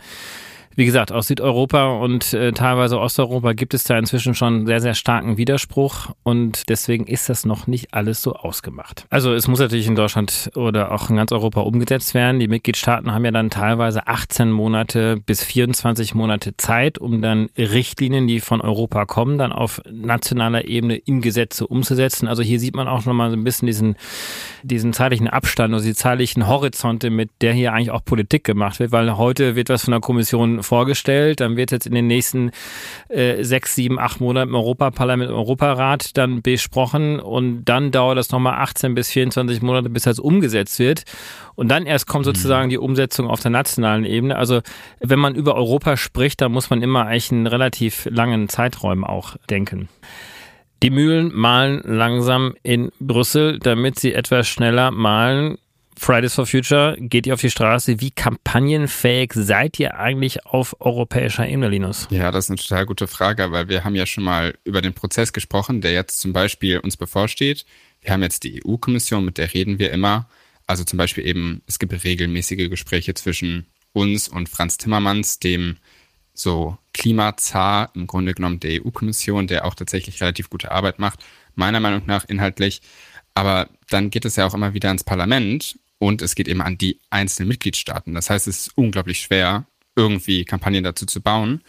[0.76, 4.94] wie gesagt, aus Südeuropa und äh, teilweise Osteuropa gibt es da inzwischen schon sehr, sehr
[4.94, 9.06] starken Widerspruch und deswegen ist das noch nicht alles so ausgemacht.
[9.10, 12.40] Also es muss natürlich in Deutschland oder auch in ganz Europa umgesetzt werden.
[12.40, 18.28] Die Mitgliedstaaten haben ja dann teilweise 18 Monate bis 24 Monate Zeit, um dann Richtlinien,
[18.28, 22.28] die von Europa kommen, dann auf nationaler Ebene in Gesetze umzusetzen.
[22.28, 23.96] Also hier sieht man auch nochmal so ein bisschen diesen,
[24.64, 28.92] diesen zeitlichen Abstand oder die zeitlichen Horizonte, mit der hier eigentlich auch Politik gemacht wird,
[28.92, 31.40] weil heute wird was von der Kommission vorgestellt.
[31.40, 32.52] Dann wird jetzt in den nächsten
[33.10, 38.32] äh, sechs, sieben, acht Monaten im Europaparlament, im Europarat dann besprochen und dann dauert das
[38.32, 41.04] nochmal 18 bis 24 Monate, bis das umgesetzt wird.
[41.56, 44.36] Und dann erst kommt sozusagen die Umsetzung auf der nationalen Ebene.
[44.36, 44.62] Also
[45.00, 49.36] wenn man über Europa spricht, da muss man immer eigentlich in relativ langen Zeiträumen auch
[49.50, 49.90] denken.
[50.84, 55.58] Die Mühlen malen langsam in Brüssel, damit sie etwas schneller malen.
[55.98, 58.00] Fridays for Future, geht ihr auf die Straße?
[58.00, 62.08] Wie kampagnenfähig seid ihr eigentlich auf europäischer Ebene, Linus?
[62.10, 64.94] Ja, das ist eine total gute Frage, weil wir haben ja schon mal über den
[64.94, 67.66] Prozess gesprochen, der jetzt zum Beispiel uns bevorsteht.
[68.02, 70.28] Wir haben jetzt die EU-Kommission, mit der reden wir immer.
[70.68, 75.78] Also zum Beispiel eben, es gibt regelmäßige Gespräche zwischen uns und Franz Timmermans, dem
[76.34, 81.20] so Klimazar im Grunde genommen der EU-Kommission, der auch tatsächlich relativ gute Arbeit macht,
[81.56, 82.82] meiner Meinung nach inhaltlich.
[83.36, 86.78] Aber dann geht es ja auch immer wieder ins Parlament und es geht eben an
[86.78, 88.14] die einzelnen Mitgliedstaaten.
[88.14, 91.64] Das heißt, es ist unglaublich schwer, irgendwie Kampagnen dazu zu bauen.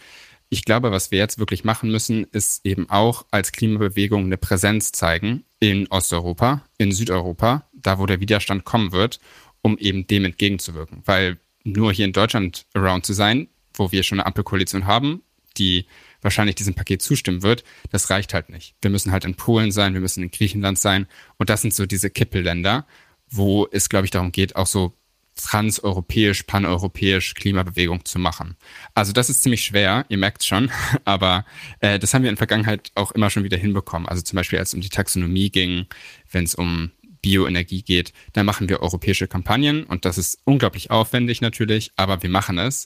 [0.49, 4.91] Ich glaube, was wir jetzt wirklich machen müssen, ist eben auch als Klimabewegung eine Präsenz
[4.91, 9.21] zeigen in Osteuropa, in Südeuropa, da wo der Widerstand kommen wird,
[9.61, 11.01] um eben dem entgegenzuwirken.
[11.05, 15.21] Weil nur hier in Deutschland around zu sein, wo wir schon eine Ampelkoalition haben,
[15.57, 15.85] die
[16.21, 18.75] wahrscheinlich diesem Paket zustimmen wird, das reicht halt nicht.
[18.81, 21.85] Wir müssen halt in Polen sein, wir müssen in Griechenland sein und das sind so
[21.85, 22.85] diese Kippelländer
[23.29, 24.97] wo es, glaube ich, darum geht, auch so
[25.35, 28.55] transeuropäisch, paneuropäisch Klimabewegung zu machen.
[28.93, 30.71] Also das ist ziemlich schwer, ihr merkt schon,
[31.05, 31.45] aber
[31.81, 34.07] äh, das haben wir in der Vergangenheit auch immer schon wieder hinbekommen.
[34.07, 35.87] Also zum Beispiel, als es um die Taxonomie ging,
[36.31, 41.41] wenn es um Bioenergie geht, da machen wir europäische Kampagnen und das ist unglaublich aufwendig
[41.41, 42.85] natürlich, aber wir machen es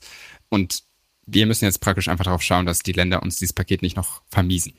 [0.49, 0.83] und
[1.25, 4.23] wir müssen jetzt praktisch einfach darauf schauen, dass die Länder uns dieses Paket nicht noch
[4.29, 4.73] vermiesen.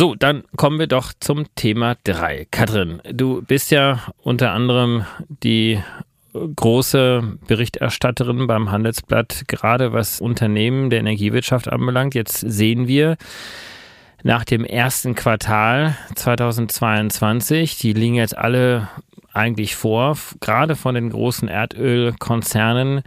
[0.00, 2.46] So, dann kommen wir doch zum Thema 3.
[2.50, 5.04] Katrin, du bist ja unter anderem
[5.42, 5.78] die
[6.32, 12.14] große Berichterstatterin beim Handelsblatt, gerade was Unternehmen der Energiewirtschaft anbelangt.
[12.14, 13.18] Jetzt sehen wir
[14.22, 18.88] nach dem ersten Quartal 2022, die liegen jetzt alle
[19.34, 23.02] eigentlich vor, gerade von den großen Erdölkonzernen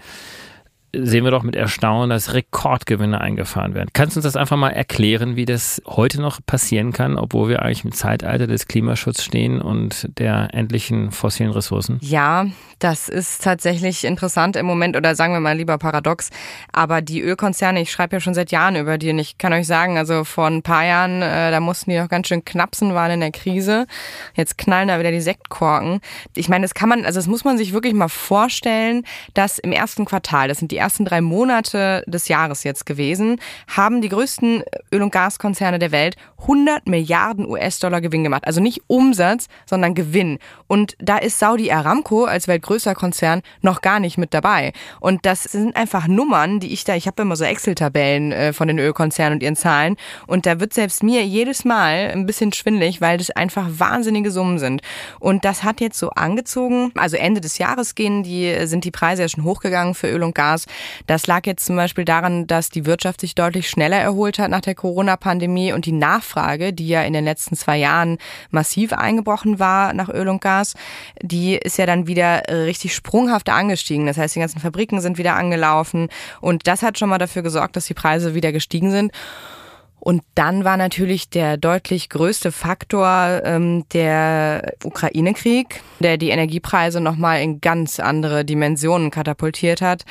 [0.95, 3.89] sehen wir doch mit Erstaunen, dass Rekordgewinne eingefahren werden.
[3.93, 7.63] Kannst du uns das einfach mal erklären, wie das heute noch passieren kann, obwohl wir
[7.63, 11.97] eigentlich im Zeitalter des Klimaschutzes stehen und der endlichen fossilen Ressourcen?
[12.01, 12.45] Ja,
[12.77, 16.29] das ist tatsächlich interessant im Moment oder sagen wir mal lieber paradox.
[16.71, 19.65] Aber die Ölkonzerne, ich schreibe ja schon seit Jahren über die und ich kann euch
[19.65, 23.11] sagen, also vor ein paar Jahren, äh, da mussten die noch ganz schön knapsen, waren
[23.11, 23.87] in der Krise.
[24.35, 26.01] Jetzt knallen da wieder die Sektkorken.
[26.35, 29.71] Ich meine, das kann man, also das muss man sich wirklich mal vorstellen, dass im
[29.71, 34.63] ersten Quartal, das sind die ersten drei Monate des Jahres jetzt gewesen, haben die größten
[34.91, 38.45] Öl- und Gaskonzerne der Welt 100 Milliarden US-Dollar Gewinn gemacht.
[38.45, 40.39] Also nicht Umsatz, sondern Gewinn.
[40.67, 44.73] Und da ist Saudi Aramco als Weltgrößte größter Konzern noch gar nicht mit dabei.
[44.99, 48.67] Und das sind einfach Nummern, die ich da, ich habe immer so Excel-Tabellen äh, von
[48.67, 49.95] den Ölkonzernen und ihren Zahlen.
[50.27, 54.59] Und da wird selbst mir jedes Mal ein bisschen schwindlig, weil das einfach wahnsinnige Summen
[54.59, 54.81] sind.
[55.19, 56.91] Und das hat jetzt so angezogen.
[56.95, 60.35] Also Ende des Jahres gehen die, sind die Preise ja schon hochgegangen für Öl und
[60.35, 60.65] Gas.
[61.07, 64.61] Das lag jetzt zum Beispiel daran, dass die Wirtschaft sich deutlich schneller erholt hat nach
[64.61, 68.17] der Corona-Pandemie und die Nachfrage, die ja in den letzten zwei Jahren
[68.51, 70.73] massiv eingebrochen war nach Öl und Gas,
[71.21, 74.05] die ist ja dann wieder richtig sprunghaft angestiegen.
[74.05, 76.09] Das heißt, die ganzen Fabriken sind wieder angelaufen
[76.41, 79.11] und das hat schon mal dafür gesorgt, dass die Preise wieder gestiegen sind.
[80.05, 87.41] Und dann war natürlich der deutlich größte Faktor ähm, der Ukraine-Krieg, der die Energiepreise nochmal
[87.41, 90.03] in ganz andere Dimensionen katapultiert hat.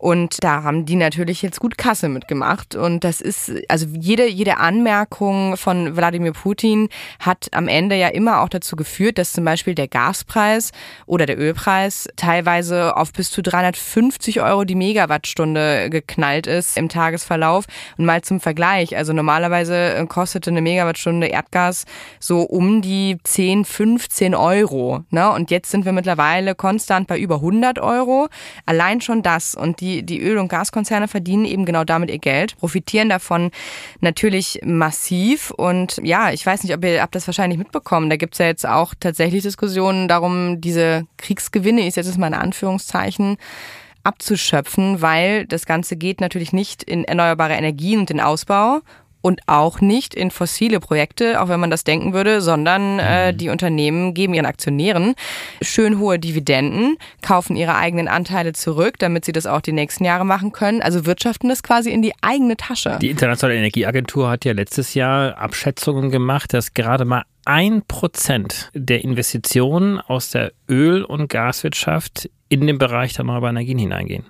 [0.00, 2.74] Und da haben die natürlich jetzt gut Kasse mitgemacht.
[2.74, 8.40] Und das ist, also jede, jede Anmerkung von Wladimir Putin hat am Ende ja immer
[8.40, 10.72] auch dazu geführt, dass zum Beispiel der Gaspreis
[11.04, 17.66] oder der Ölpreis teilweise auf bis zu 350 Euro die Megawattstunde geknallt ist im Tagesverlauf.
[17.98, 21.84] Und mal zum Vergleich, also normalerweise kostete eine Megawattstunde Erdgas
[22.18, 25.04] so um die 10, 15 Euro.
[25.10, 25.30] Ne?
[25.30, 28.28] Und jetzt sind wir mittlerweile konstant bei über 100 Euro.
[28.64, 29.54] Allein schon das.
[29.54, 33.50] Und die die, Öl- und Gaskonzerne verdienen eben genau damit ihr Geld, profitieren davon
[34.00, 35.50] natürlich massiv.
[35.50, 38.10] Und ja, ich weiß nicht, ob ihr habt das wahrscheinlich mitbekommen.
[38.10, 42.34] Da gibt's ja jetzt auch tatsächlich Diskussionen darum, diese Kriegsgewinne, ich setze es mal in
[42.34, 43.36] Anführungszeichen,
[44.02, 48.80] abzuschöpfen, weil das Ganze geht natürlich nicht in erneuerbare Energien und den Ausbau,
[49.22, 53.38] und auch nicht in fossile Projekte, auch wenn man das denken würde, sondern äh, mhm.
[53.38, 55.14] die Unternehmen geben ihren Aktionären
[55.62, 60.24] schön hohe Dividenden, kaufen ihre eigenen Anteile zurück, damit sie das auch die nächsten Jahre
[60.24, 60.82] machen können.
[60.82, 62.98] Also wirtschaften das quasi in die eigene Tasche.
[63.00, 69.02] Die Internationale Energieagentur hat ja letztes Jahr Abschätzungen gemacht, dass gerade mal ein Prozent der
[69.02, 74.24] Investitionen aus der Öl- und Gaswirtschaft in den Bereich der erneuerbaren Energien hineingehen.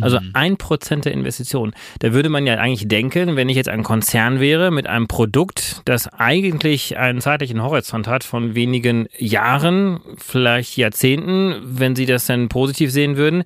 [0.00, 0.30] Also mhm.
[0.34, 1.72] ein Prozent der Investition.
[2.00, 5.82] Da würde man ja eigentlich denken, wenn ich jetzt ein Konzern wäre mit einem Produkt,
[5.84, 12.48] das eigentlich einen zeitlichen Horizont hat von wenigen Jahren, vielleicht Jahrzehnten, wenn Sie das dann
[12.48, 13.44] positiv sehen würden,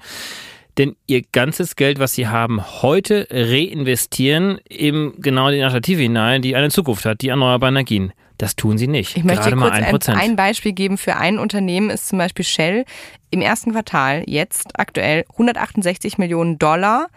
[0.79, 6.57] denn ihr ganzes Geld, was sie haben, heute reinvestieren in genau die Alternative hinein, die
[6.57, 8.13] eine Zukunft hat, die erneuerbaren Energien.
[8.41, 9.19] Das tun sie nicht.
[9.19, 10.97] Ich möchte Gerade kurz ein, ein, ein Beispiel geben.
[10.97, 12.87] Für ein Unternehmen ist zum Beispiel Shell
[13.31, 17.09] im ersten Quartal jetzt aktuell 168 Millionen Dollar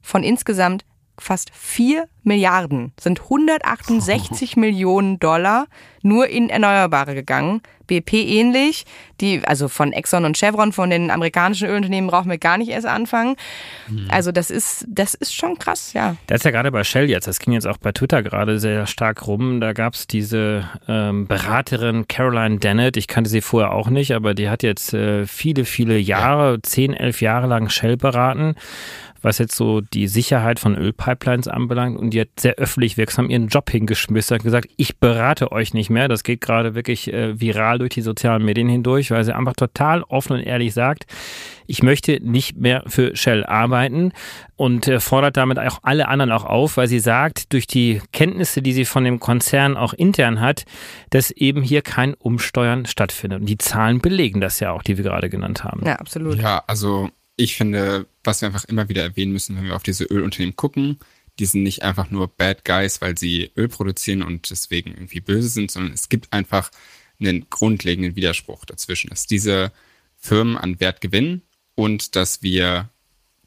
[0.00, 0.84] von insgesamt
[1.22, 5.66] fast 4 Milliarden, sind 168 Millionen Dollar
[6.02, 7.62] nur in Erneuerbare gegangen.
[7.86, 8.84] BP ähnlich,
[9.20, 12.86] die, also von Exxon und Chevron, von den amerikanischen Ölunternehmen brauchen wir gar nicht erst
[12.86, 13.36] anfangen.
[13.88, 14.06] Mhm.
[14.08, 16.16] Also das ist, das ist schon krass, ja.
[16.26, 18.86] Das ist ja gerade bei Shell jetzt, das ging jetzt auch bei Twitter gerade sehr
[18.86, 19.60] stark rum.
[19.60, 24.34] Da gab es diese ähm, Beraterin Caroline Dennett, ich kannte sie vorher auch nicht, aber
[24.34, 28.54] die hat jetzt äh, viele, viele Jahre, zehn, elf Jahre lang Shell beraten
[29.22, 31.98] was jetzt so die Sicherheit von Ölpipelines anbelangt.
[31.98, 35.90] Und die hat sehr öffentlich wirksam ihren Job hingeschmissen, hat gesagt, ich berate euch nicht
[35.90, 36.08] mehr.
[36.08, 40.02] Das geht gerade wirklich äh, viral durch die sozialen Medien hindurch, weil sie einfach total
[40.02, 41.06] offen und ehrlich sagt,
[41.66, 44.12] ich möchte nicht mehr für Shell arbeiten
[44.56, 48.62] und äh, fordert damit auch alle anderen auch auf, weil sie sagt, durch die Kenntnisse,
[48.62, 50.64] die sie von dem Konzern auch intern hat,
[51.10, 53.40] dass eben hier kein Umsteuern stattfindet.
[53.40, 55.86] Und die Zahlen belegen das ja auch, die wir gerade genannt haben.
[55.86, 56.38] Ja, absolut.
[56.38, 57.10] Ja, also
[57.42, 60.98] ich finde, was wir einfach immer wieder erwähnen müssen, wenn wir auf diese Ölunternehmen gucken,
[61.38, 65.48] die sind nicht einfach nur Bad Guys, weil sie Öl produzieren und deswegen irgendwie böse
[65.48, 66.70] sind, sondern es gibt einfach
[67.18, 69.72] einen grundlegenden Widerspruch dazwischen, dass diese
[70.16, 71.42] Firmen an Wert gewinnen
[71.74, 72.90] und dass wir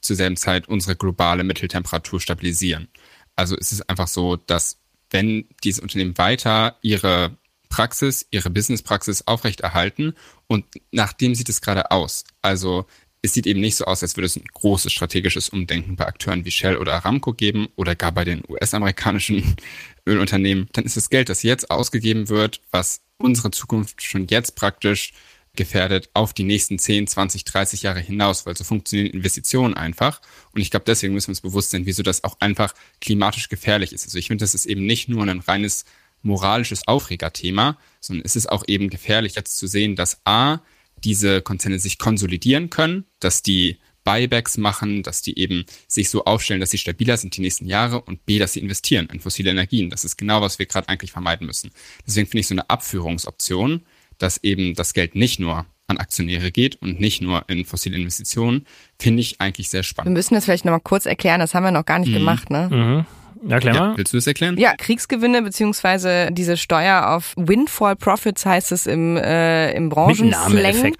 [0.01, 2.87] zur selben Zeit unsere globale Mitteltemperatur stabilisieren.
[3.35, 4.79] Also es ist einfach so, dass
[5.09, 7.37] wenn diese Unternehmen weiter ihre
[7.69, 10.15] Praxis, ihre Businesspraxis aufrechterhalten
[10.47, 12.23] und nachdem sieht es gerade aus.
[12.41, 12.87] Also
[13.25, 16.45] es sieht eben nicht so aus, als würde es ein großes strategisches Umdenken bei Akteuren
[16.45, 19.55] wie Shell oder Aramco geben oder gar bei den US-amerikanischen
[20.07, 20.69] Ölunternehmen.
[20.73, 25.13] Dann ist das Geld, das jetzt ausgegeben wird, was unsere Zukunft schon jetzt praktisch
[25.55, 30.21] gefährdet auf die nächsten 10, 20, 30 Jahre hinaus, weil so funktionieren Investitionen einfach.
[30.53, 33.93] Und ich glaube, deswegen müssen wir uns bewusst sein, wieso das auch einfach klimatisch gefährlich
[33.93, 34.05] ist.
[34.05, 35.85] Also ich finde, das ist eben nicht nur ein reines
[36.21, 40.59] moralisches Aufregerthema, sondern es ist auch eben gefährlich jetzt zu sehen, dass A,
[41.03, 46.61] diese Konzerne sich konsolidieren können, dass die Buybacks machen, dass die eben sich so aufstellen,
[46.61, 49.89] dass sie stabiler sind die nächsten Jahre und B, dass sie investieren in fossile Energien.
[49.89, 51.71] Das ist genau, was wir gerade eigentlich vermeiden müssen.
[52.07, 53.81] Deswegen finde ich so eine Abführungsoption,
[54.17, 58.65] dass eben das Geld nicht nur an Aktionäre geht und nicht nur in fossile Investitionen,
[58.99, 60.11] finde ich eigentlich sehr spannend.
[60.11, 62.13] Wir müssen das vielleicht nochmal kurz erklären, das haben wir noch gar nicht mhm.
[62.13, 62.69] gemacht, ne?
[62.71, 63.05] Mhm.
[63.47, 63.75] Ja, klar.
[63.75, 64.57] Ja, willst du das erklären?
[64.57, 70.93] Ja, Kriegsgewinne beziehungsweise diese Steuer auf Windfall Profits heißt es im, äh, im Branchenslang.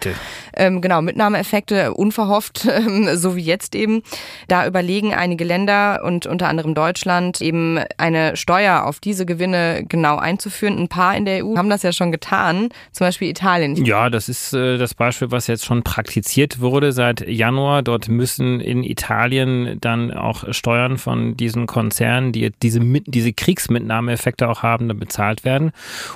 [0.58, 4.02] Ähm, genau, Mitnahmeeffekte unverhofft, ähm, so wie jetzt eben.
[4.48, 10.18] Da überlegen einige Länder und unter anderem Deutschland eben eine Steuer auf diese Gewinne genau
[10.18, 10.78] einzuführen.
[10.78, 13.76] Ein paar in der EU haben das ja schon getan, zum Beispiel Italien.
[13.86, 17.82] Ja, das ist äh, das Beispiel, was jetzt schon praktiziert wurde seit Januar.
[17.82, 24.64] Dort müssen in Italien dann auch Steuern von diesen Konzernen, die diese, diese Kriegsmitnahmeeffekte auch
[24.64, 25.72] haben, dann bezahlt werden.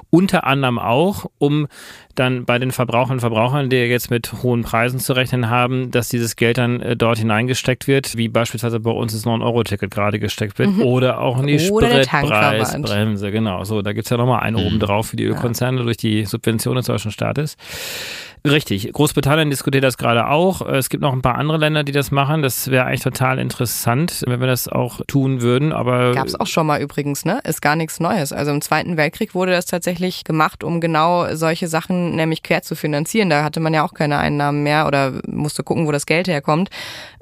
[0.09, 1.67] Unter anderem auch, um
[2.15, 6.09] dann bei den Verbrauchern und Verbrauchern, die jetzt mit hohen Preisen zu rechnen haben, dass
[6.09, 10.59] dieses Geld dann äh, dort hineingesteckt wird, wie beispielsweise bei uns das 9-Euro-Ticket gerade gesteckt
[10.59, 10.81] wird, mhm.
[10.81, 13.31] oder auch in die Spritpreisbremse.
[13.31, 14.67] Genau, so, da gibt's ja nochmal einen mhm.
[14.67, 15.83] oben drauf für die Ölkonzerne ja.
[15.83, 17.55] durch die Subvention des deutschen Staates.
[18.47, 18.91] Richtig.
[18.93, 20.61] Großbritannien diskutiert das gerade auch.
[20.61, 22.41] Es gibt noch ein paar andere Länder, die das machen.
[22.41, 25.73] Das wäre eigentlich total interessant, wenn wir das auch tun würden.
[25.73, 27.41] Aber gab es auch schon mal übrigens, ne?
[27.43, 28.31] Ist gar nichts Neues.
[28.31, 32.75] Also im Zweiten Weltkrieg wurde das tatsächlich gemacht, um genau solche Sachen nämlich quer zu
[32.75, 33.29] finanzieren.
[33.29, 36.69] Da hatte man ja auch keine Einnahmen mehr oder musste gucken, wo das Geld herkommt.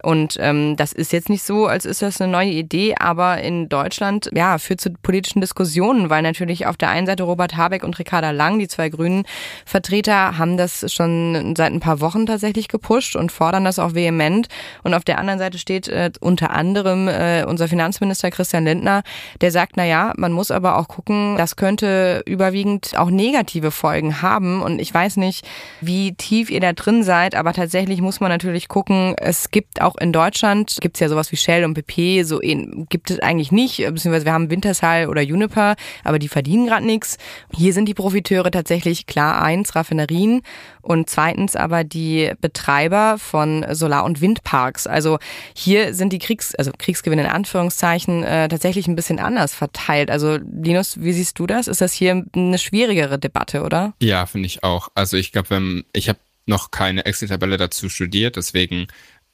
[0.03, 3.67] Und ähm, das ist jetzt nicht so, als ist das eine neue Idee, aber in
[3.67, 7.97] Deutschland ja führt zu politischen Diskussionen, weil natürlich auf der einen Seite Robert Habeck und
[7.97, 9.25] Ricarda Lang, die zwei Grünen
[9.65, 14.47] Vertreter, haben das schon seit ein paar Wochen tatsächlich gepusht und fordern das auch vehement.
[14.83, 19.03] Und auf der anderen Seite steht äh, unter anderem äh, unser Finanzminister Christian Lindner,
[19.41, 24.21] der sagt, na ja, man muss aber auch gucken, das könnte überwiegend auch negative Folgen
[24.21, 24.61] haben.
[24.61, 25.45] Und ich weiß nicht,
[25.81, 29.95] wie tief ihr da drin seid, aber tatsächlich muss man natürlich gucken, es gibt auch
[29.99, 33.77] in Deutschland, gibt es ja sowas wie Shell und BP, so gibt es eigentlich nicht,
[33.77, 37.17] beziehungsweise wir haben Wintershall oder Juniper, aber die verdienen gerade nichts.
[37.53, 40.41] Hier sind die Profiteure tatsächlich klar eins, Raffinerien
[40.81, 44.87] und zweitens aber die Betreiber von Solar- und Windparks.
[44.87, 45.19] Also
[45.53, 50.09] hier sind die Kriegs-, also Kriegsgewinne in Anführungszeichen äh, tatsächlich ein bisschen anders verteilt.
[50.09, 51.67] Also Linus, wie siehst du das?
[51.67, 53.93] Ist das hier eine schwierigere Debatte, oder?
[54.01, 54.89] Ja, finde ich auch.
[54.95, 58.87] Also ich glaube, ich habe noch keine Excel-Tabelle dazu studiert, deswegen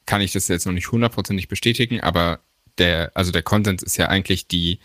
[0.06, 2.40] kann ich das jetzt noch nicht hundertprozentig bestätigen, aber
[2.78, 4.78] der, also der Konsens ist ja eigentlich die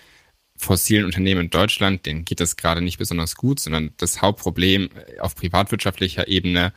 [0.55, 5.35] fossilen Unternehmen in Deutschland, denen geht es gerade nicht besonders gut, sondern das Hauptproblem auf
[5.35, 6.73] privatwirtschaftlicher Ebene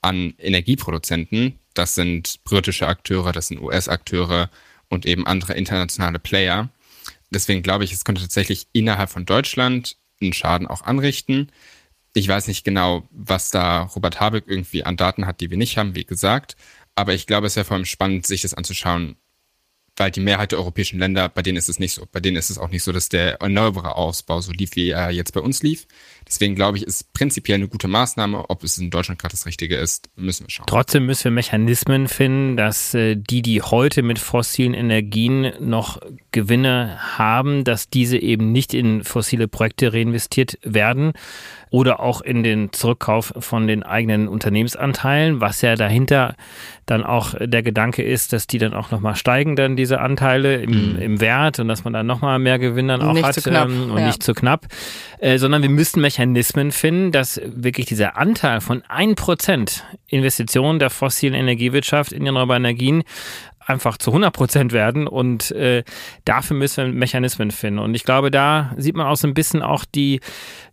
[0.00, 4.50] an Energieproduzenten, das sind britische Akteure, das sind US-Akteure
[4.88, 6.68] und eben andere internationale Player.
[7.30, 11.50] Deswegen glaube ich, es könnte tatsächlich innerhalb von Deutschland einen Schaden auch anrichten.
[12.14, 15.76] Ich weiß nicht genau, was da Robert Habeck irgendwie an Daten hat, die wir nicht
[15.76, 16.56] haben, wie gesagt.
[16.94, 19.16] Aber ich glaube, es wäre vor allem spannend, sich das anzuschauen,
[19.96, 22.06] weil die Mehrheit der europäischen Länder, bei denen ist es nicht so.
[22.10, 25.10] Bei denen ist es auch nicht so, dass der erneuerbare Ausbau so lief, wie er
[25.10, 25.86] jetzt bei uns lief.
[26.26, 28.48] Deswegen glaube ich, ist prinzipiell eine gute Maßnahme.
[28.48, 30.66] Ob es in Deutschland gerade das Richtige ist, müssen wir schauen.
[30.66, 36.00] Trotzdem müssen wir Mechanismen finden, dass äh, die, die heute mit fossilen Energien noch
[36.32, 41.12] Gewinne haben, dass diese eben nicht in fossile Projekte reinvestiert werden
[41.70, 46.36] oder auch in den Zurückkauf von den eigenen Unternehmensanteilen, was ja dahinter
[46.86, 50.94] dann auch der Gedanke ist, dass die dann auch nochmal steigen, dann diese Anteile im,
[50.94, 50.98] mhm.
[51.00, 53.98] im Wert und dass man dann nochmal mehr Gewinn dann auch nicht hat ähm, und
[53.98, 54.06] ja.
[54.06, 54.66] nicht zu knapp,
[55.18, 56.13] äh, sondern wir müssen Mechanismen
[56.72, 63.02] finden, dass wirklich dieser Anteil von 1% Investitionen der fossilen Energiewirtschaft in erneuerbare Energien
[63.66, 65.84] einfach zu 100 Prozent werden und äh,
[66.24, 67.78] dafür müssen wir Mechanismen finden.
[67.78, 70.20] Und ich glaube, da sieht man auch so ein bisschen auch die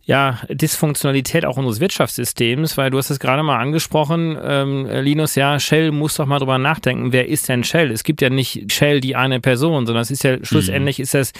[0.04, 5.60] ja, Dysfunktionalität auch unseres Wirtschaftssystems, weil du hast es gerade mal angesprochen, ähm, Linus, ja,
[5.60, 7.92] Shell muss doch mal drüber nachdenken, wer ist denn Shell?
[7.92, 11.02] Es gibt ja nicht Shell die eine Person, sondern es ist ja schlussendlich mhm.
[11.04, 11.32] ist das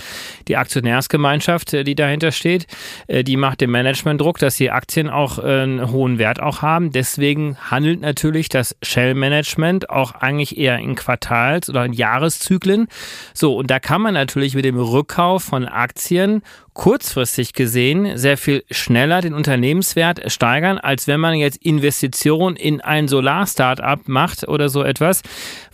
[0.46, 2.68] die Aktionärsgemeinschaft, äh, die dahinter steht,
[3.08, 6.62] äh, die macht dem Management Druck, dass die Aktien auch äh, einen hohen Wert auch
[6.62, 6.92] haben.
[6.92, 12.86] Deswegen handelt natürlich das Shell-Management auch eigentlich eher in Quartals- oder in Jahreszyklen.
[13.34, 16.42] So, und da kann man natürlich mit dem Rückkauf von Aktien
[16.74, 23.08] kurzfristig gesehen sehr viel schneller den Unternehmenswert steigern, als wenn man jetzt Investitionen in ein
[23.08, 25.22] Solar-Startup macht oder so etwas,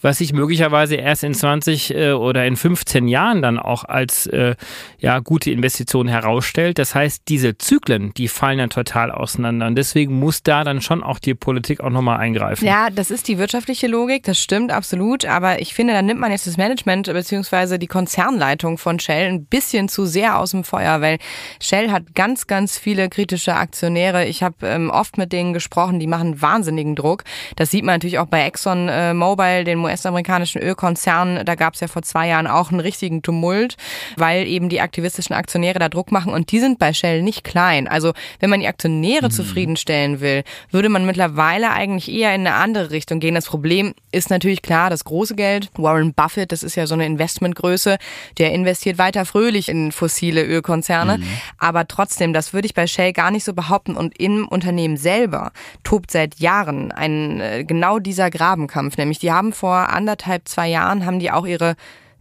[0.01, 4.57] was sich möglicherweise erst in 20 äh, oder in 15 Jahren dann auch als äh,
[4.99, 6.79] ja, gute Investition herausstellt.
[6.79, 9.67] Das heißt, diese Zyklen, die fallen dann total auseinander.
[9.67, 12.65] Und deswegen muss da dann schon auch die Politik auch nochmal eingreifen.
[12.65, 15.25] Ja, das ist die wirtschaftliche Logik, das stimmt absolut.
[15.25, 17.79] Aber ich finde, da nimmt man jetzt das Management bzw.
[17.79, 21.19] die Konzernleitung von Shell ein bisschen zu sehr aus dem Feuer teuer, weil
[21.61, 24.27] Shell hat ganz, ganz viele kritische Aktionäre.
[24.27, 27.25] Ich habe ähm, oft mit denen gesprochen, die machen wahnsinnigen Druck.
[27.57, 31.45] Das sieht man natürlich auch bei Exxon äh, Mobil, dem US-amerikanischen Ölkonzern.
[31.45, 33.77] Da gab es ja vor zwei Jahren auch einen richtigen Tumult,
[34.17, 37.89] weil eben die aktivistischen Aktionäre da Druck machen und die sind bei Shell nicht klein.
[37.89, 39.31] Also wenn man die Aktionäre mhm.
[39.31, 43.35] zufriedenstellen will, würde man mittlerweile eigentlich eher in eine andere Richtung gehen.
[43.35, 45.71] Das Problem ist natürlich klar, das große Geld.
[45.77, 47.99] Warren Buffett, das ist ja so eine Investmentgröße,
[48.39, 51.19] der investiert weiter fröhlich in fossile Ölkonzerne Konzerne.
[51.19, 51.25] Mhm.
[51.59, 53.97] Aber trotzdem, das würde ich bei Shell gar nicht so behaupten.
[53.97, 55.53] Und im Unternehmen selber
[55.83, 58.97] tobt seit Jahren ein äh, genau dieser Grabenkampf.
[58.97, 61.75] Nämlich, die haben vor anderthalb, zwei Jahren haben die auch ihre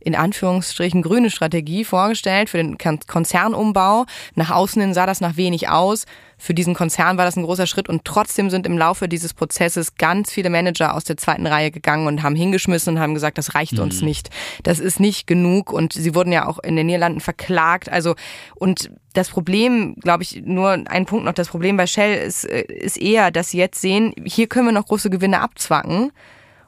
[0.07, 4.05] in Anführungsstrichen grüne Strategie vorgestellt für den Konzernumbau.
[4.35, 6.05] Nach außen hin sah das nach wenig aus.
[6.37, 9.95] Für diesen Konzern war das ein großer Schritt und trotzdem sind im Laufe dieses Prozesses
[9.95, 13.53] ganz viele Manager aus der zweiten Reihe gegangen und haben hingeschmissen und haben gesagt, das
[13.53, 13.79] reicht mhm.
[13.79, 14.29] uns nicht.
[14.63, 17.91] Das ist nicht genug und sie wurden ja auch in den Niederlanden verklagt.
[17.91, 18.15] Also
[18.55, 22.61] und das Problem, glaube ich, nur ein Punkt noch, das Problem bei Shell ist, äh,
[22.61, 26.13] ist eher, dass sie jetzt sehen, hier können wir noch große Gewinne abzwacken.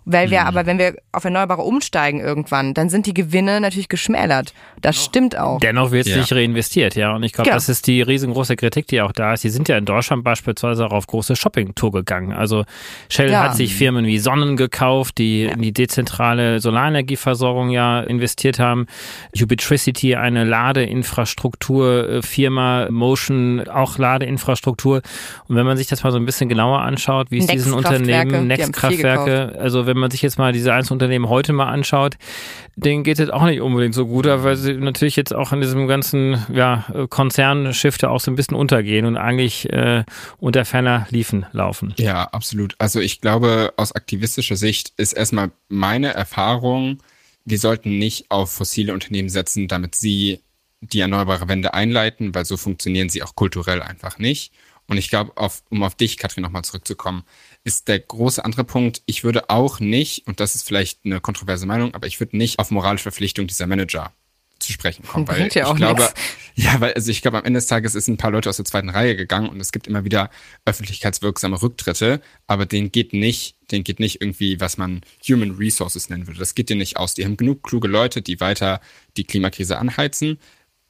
[0.05, 0.47] Weil wir mhm.
[0.47, 4.55] aber, wenn wir auf Erneuerbare umsteigen irgendwann, dann sind die Gewinne natürlich geschmälert.
[4.81, 5.05] Das genau.
[5.05, 5.59] stimmt auch.
[5.59, 6.19] Dennoch wird es ja.
[6.19, 7.15] nicht reinvestiert, ja.
[7.15, 7.55] Und ich glaube, ja.
[7.55, 9.43] das ist die riesengroße Kritik, die auch da ist.
[9.43, 12.33] Die sind ja in Deutschland beispielsweise auch auf große Shopping-Tour gegangen.
[12.33, 12.65] Also
[13.09, 13.43] Shell ja.
[13.43, 18.87] hat sich Firmen wie Sonnen gekauft, die in die dezentrale Solarenergieversorgung ja investiert haben.
[19.39, 25.01] Ubitricity, eine Ladeinfrastrukturfirma, Motion, auch Ladeinfrastruktur.
[25.47, 28.47] Und wenn man sich das mal so ein bisschen genauer anschaut, wie es diesen Unternehmen,
[28.47, 32.15] Nextkraftwerke, also wenn man sich jetzt mal diese Einzelunternehmen heute mal anschaut,
[32.75, 35.87] denen geht es auch nicht unbedingt so gut, weil sie natürlich jetzt auch in diesem
[35.87, 40.03] ganzen ja, Konzernschifte auch so ein bisschen untergehen und eigentlich äh,
[40.37, 41.93] unter ferner Liefen laufen.
[41.97, 42.75] Ja, absolut.
[42.77, 46.99] Also ich glaube, aus aktivistischer Sicht ist erstmal meine Erfahrung,
[47.45, 50.39] wir sollten nicht auf fossile Unternehmen setzen, damit sie
[50.81, 54.53] die erneuerbare Wende einleiten, weil so funktionieren sie auch kulturell einfach nicht.
[54.89, 55.31] Und ich glaube,
[55.69, 57.23] um auf dich, Katrin, nochmal zurückzukommen,
[57.63, 61.67] ist der große andere Punkt, ich würde auch nicht, und das ist vielleicht eine kontroverse
[61.67, 64.11] Meinung, aber ich würde nicht auf moralische Verpflichtung dieser Manager
[64.57, 65.27] zu sprechen kommen.
[65.27, 66.13] Weil ja ich glaube, nix.
[66.55, 68.65] ja, weil also ich glaube, am Ende des Tages ist ein paar Leute aus der
[68.65, 70.31] zweiten Reihe gegangen und es gibt immer wieder
[70.65, 76.27] öffentlichkeitswirksame Rücktritte, aber denen geht nicht, denen geht nicht irgendwie, was man Human Resources nennen
[76.27, 76.39] würde.
[76.39, 77.13] Das geht denen nicht aus.
[77.13, 78.81] Die haben genug kluge Leute, die weiter
[79.17, 80.39] die Klimakrise anheizen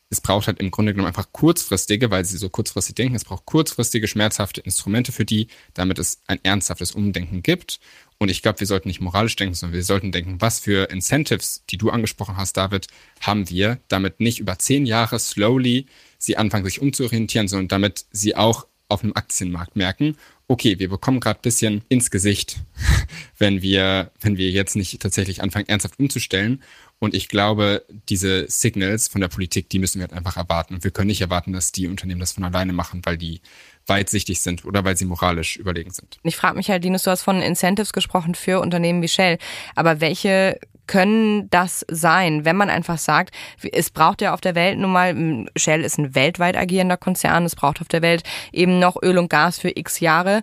[0.09, 3.45] es braucht halt im Grunde genommen einfach kurzfristige, weil sie so kurzfristig denken, es braucht
[3.45, 7.79] kurzfristige, schmerzhafte Instrumente für die, damit es ein ernsthaftes Umdenken gibt.
[8.17, 11.63] Und ich glaube, wir sollten nicht moralisch denken, sondern wir sollten denken, was für Incentives,
[11.69, 12.87] die du angesprochen hast, David,
[13.21, 15.85] haben wir, damit nicht über zehn Jahre slowly
[16.17, 21.19] sie anfangen, sich umzuorientieren, sondern damit sie auch auf einem Aktienmarkt merken, okay, wir bekommen
[21.19, 22.57] gerade bisschen ins Gesicht,
[23.37, 26.63] wenn wir, wenn wir jetzt nicht tatsächlich anfangen, ernsthaft umzustellen.
[26.99, 30.73] Und ich glaube, diese Signals von der Politik, die müssen wir halt einfach erwarten.
[30.75, 33.41] Und wir können nicht erwarten, dass die Unternehmen das von alleine machen, weil die
[33.87, 36.19] weitsichtig sind oder weil sie moralisch überlegen sind.
[36.23, 39.37] Ich frage mich halt, Linus, du hast von Incentives gesprochen für Unternehmen wie Shell.
[39.75, 43.33] Aber welche können das sein, wenn man einfach sagt,
[43.71, 47.55] es braucht ja auf der Welt nun mal, Shell ist ein weltweit agierender Konzern, es
[47.55, 50.41] braucht auf der Welt eben noch Öl und Gas für x Jahre.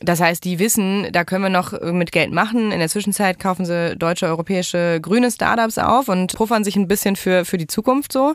[0.00, 2.72] Das heißt, die wissen, da können wir noch mit Geld machen.
[2.72, 7.16] In der Zwischenzeit kaufen sie deutsche, europäische, grüne Startups auf und puffern sich ein bisschen
[7.16, 8.34] für, für die Zukunft so.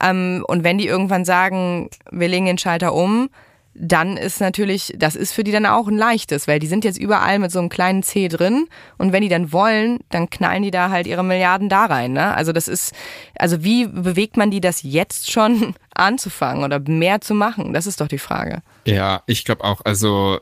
[0.00, 3.28] Ähm, und wenn die irgendwann sagen, wir legen den Schalter um,
[3.74, 6.98] dann ist natürlich, das ist für die dann auch ein leichtes, weil die sind jetzt
[6.98, 8.66] überall mit so einem kleinen C drin
[8.98, 12.12] und wenn die dann wollen, dann knallen die da halt ihre Milliarden da rein.
[12.12, 12.34] Ne?
[12.34, 12.92] Also das ist,
[13.38, 17.72] also wie bewegt man die das jetzt schon anzufangen oder mehr zu machen?
[17.72, 18.62] Das ist doch die Frage.
[18.86, 20.40] Ja, ich glaube auch, also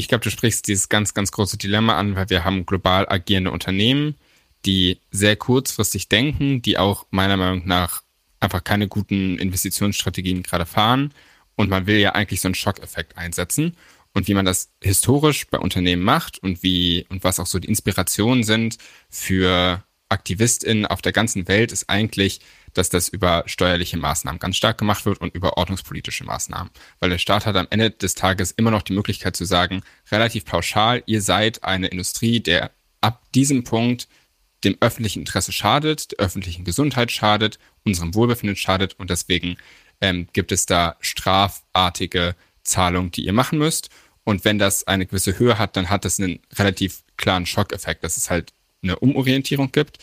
[0.00, 3.50] ich glaube, du sprichst dieses ganz, ganz große Dilemma an, weil wir haben global agierende
[3.50, 4.16] Unternehmen,
[4.64, 8.02] die sehr kurzfristig denken, die auch meiner Meinung nach
[8.40, 11.12] einfach keine guten Investitionsstrategien gerade fahren.
[11.56, 13.76] Und man will ja eigentlich so einen Schockeffekt einsetzen.
[14.14, 17.68] Und wie man das historisch bei Unternehmen macht und wie und was auch so die
[17.68, 18.76] Inspirationen sind
[19.08, 19.82] für
[20.12, 22.40] AktivistInnen auf der ganzen Welt, ist eigentlich
[22.74, 26.70] dass das über steuerliche Maßnahmen ganz stark gemacht wird und über ordnungspolitische Maßnahmen.
[27.00, 30.44] Weil der Staat hat am Ende des Tages immer noch die Möglichkeit zu sagen, relativ
[30.44, 34.08] pauschal, ihr seid eine Industrie, der ab diesem Punkt
[34.64, 39.56] dem öffentlichen Interesse schadet, der öffentlichen Gesundheit schadet, unserem Wohlbefinden schadet und deswegen
[40.00, 43.90] ähm, gibt es da strafartige Zahlungen, die ihr machen müsst.
[44.24, 48.16] Und wenn das eine gewisse Höhe hat, dann hat das einen relativ klaren Schockeffekt, dass
[48.16, 48.52] es halt
[48.82, 49.98] eine Umorientierung gibt.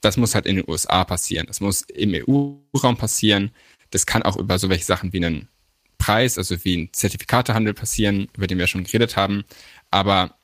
[0.00, 1.46] Das muss halt in den USA passieren.
[1.46, 3.52] Das muss im EU-Raum passieren.
[3.90, 5.48] Das kann auch über so welche Sachen wie einen
[5.98, 9.44] Preis, also wie ein Zertifikatehandel passieren, über den wir schon geredet haben.
[9.90, 10.36] Aber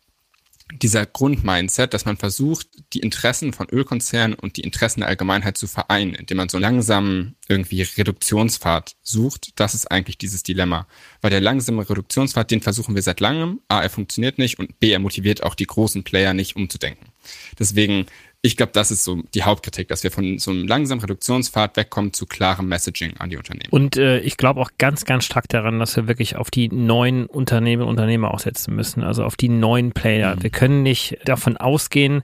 [0.72, 5.66] dieser Grundmindset, dass man versucht, die Interessen von Ölkonzernen und die Interessen der Allgemeinheit zu
[5.66, 10.86] vereinen, indem man so langsam irgendwie Reduktionspfad sucht, das ist eigentlich dieses Dilemma.
[11.20, 13.61] Weil der langsame Reduktionspfad, den versuchen wir seit langem.
[13.68, 17.09] A, er funktioniert nicht und B, er motiviert auch die großen Player nicht umzudenken.
[17.59, 18.07] Deswegen
[18.43, 22.14] ich glaube, das ist so die Hauptkritik, dass wir von so einem langsamen Reduktionspfad wegkommen
[22.14, 23.68] zu klarem Messaging an die Unternehmen.
[23.71, 27.27] Und äh, ich glaube auch ganz, ganz stark daran, dass wir wirklich auf die neuen
[27.27, 30.37] Unternehmen und Unternehmer aussetzen müssen, also auf die neuen Player.
[30.37, 30.43] Mhm.
[30.43, 32.23] Wir können nicht davon ausgehen,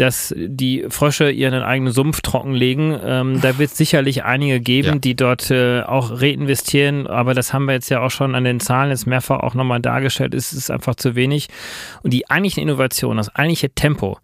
[0.00, 2.98] dass die Frösche ihren eigenen Sumpf trockenlegen.
[3.04, 4.98] Ähm, da wird es sicherlich einige geben, ja.
[4.98, 8.60] die dort äh, auch reinvestieren, aber das haben wir jetzt ja auch schon an den
[8.60, 11.48] Zahlen jetzt mehrfach auch nochmal dargestellt, es ist einfach zu wenig.
[12.02, 14.18] Und die eigentliche Innovation, das eigentliche Tempo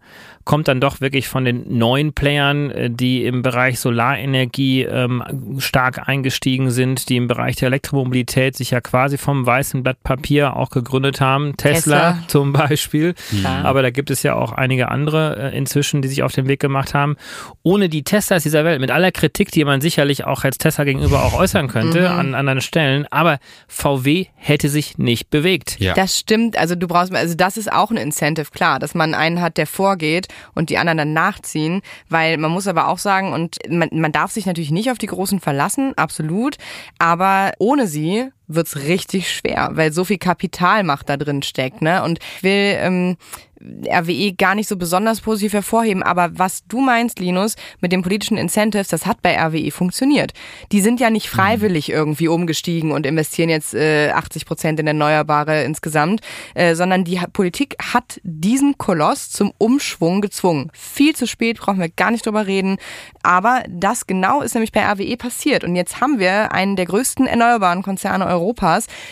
[0.47, 5.21] kommt dann doch wirklich von den neuen Playern, äh, die im Bereich Solarenergie ähm,
[5.59, 10.55] stark eingestiegen sind, die im Bereich der Elektromobilität sich ja quasi vom weißen Blatt Papier
[10.55, 11.57] auch gegründet haben.
[11.57, 12.23] Tesla, Tesla.
[12.27, 13.13] zum Beispiel.
[13.43, 13.61] Ja.
[13.63, 16.61] Aber da gibt es ja auch einige andere äh, inzwischen, die sich auf den Weg
[16.61, 17.17] gemacht haben.
[17.61, 21.25] Ohne die Teslas dieser Welt, mit aller Kritik, die man sicherlich auch als Tesla gegenüber
[21.25, 22.19] auch äußern könnte mhm.
[22.19, 25.77] an anderen Stellen, aber VW hätte sich nicht bewegt.
[25.79, 25.93] Ja.
[25.93, 26.57] Das stimmt.
[26.57, 29.67] Also du brauchst, also das ist auch ein Incentive, klar, dass man einen hat, der
[29.67, 34.11] vorgeht und die anderen dann nachziehen, weil man muss aber auch sagen, und man, man
[34.11, 36.57] darf sich natürlich nicht auf die Großen verlassen, absolut,
[36.99, 41.81] aber ohne sie wird's richtig schwer, weil so viel Kapitalmacht da drin steckt.
[41.81, 42.03] Ne?
[42.03, 43.17] Und ich will ähm,
[43.61, 48.37] RWE gar nicht so besonders positiv hervorheben, aber was du meinst, Linus, mit den politischen
[48.37, 50.33] Incentives, das hat bei RWE funktioniert.
[50.71, 55.63] Die sind ja nicht freiwillig irgendwie umgestiegen und investieren jetzt äh, 80 Prozent in Erneuerbare
[55.63, 56.21] insgesamt,
[56.53, 60.69] äh, sondern die Politik hat diesen Koloss zum Umschwung gezwungen.
[60.73, 62.77] Viel zu spät, brauchen wir gar nicht drüber reden,
[63.23, 67.25] aber das genau ist nämlich bei RWE passiert und jetzt haben wir einen der größten
[67.25, 68.36] erneuerbaren Konzerne Europas,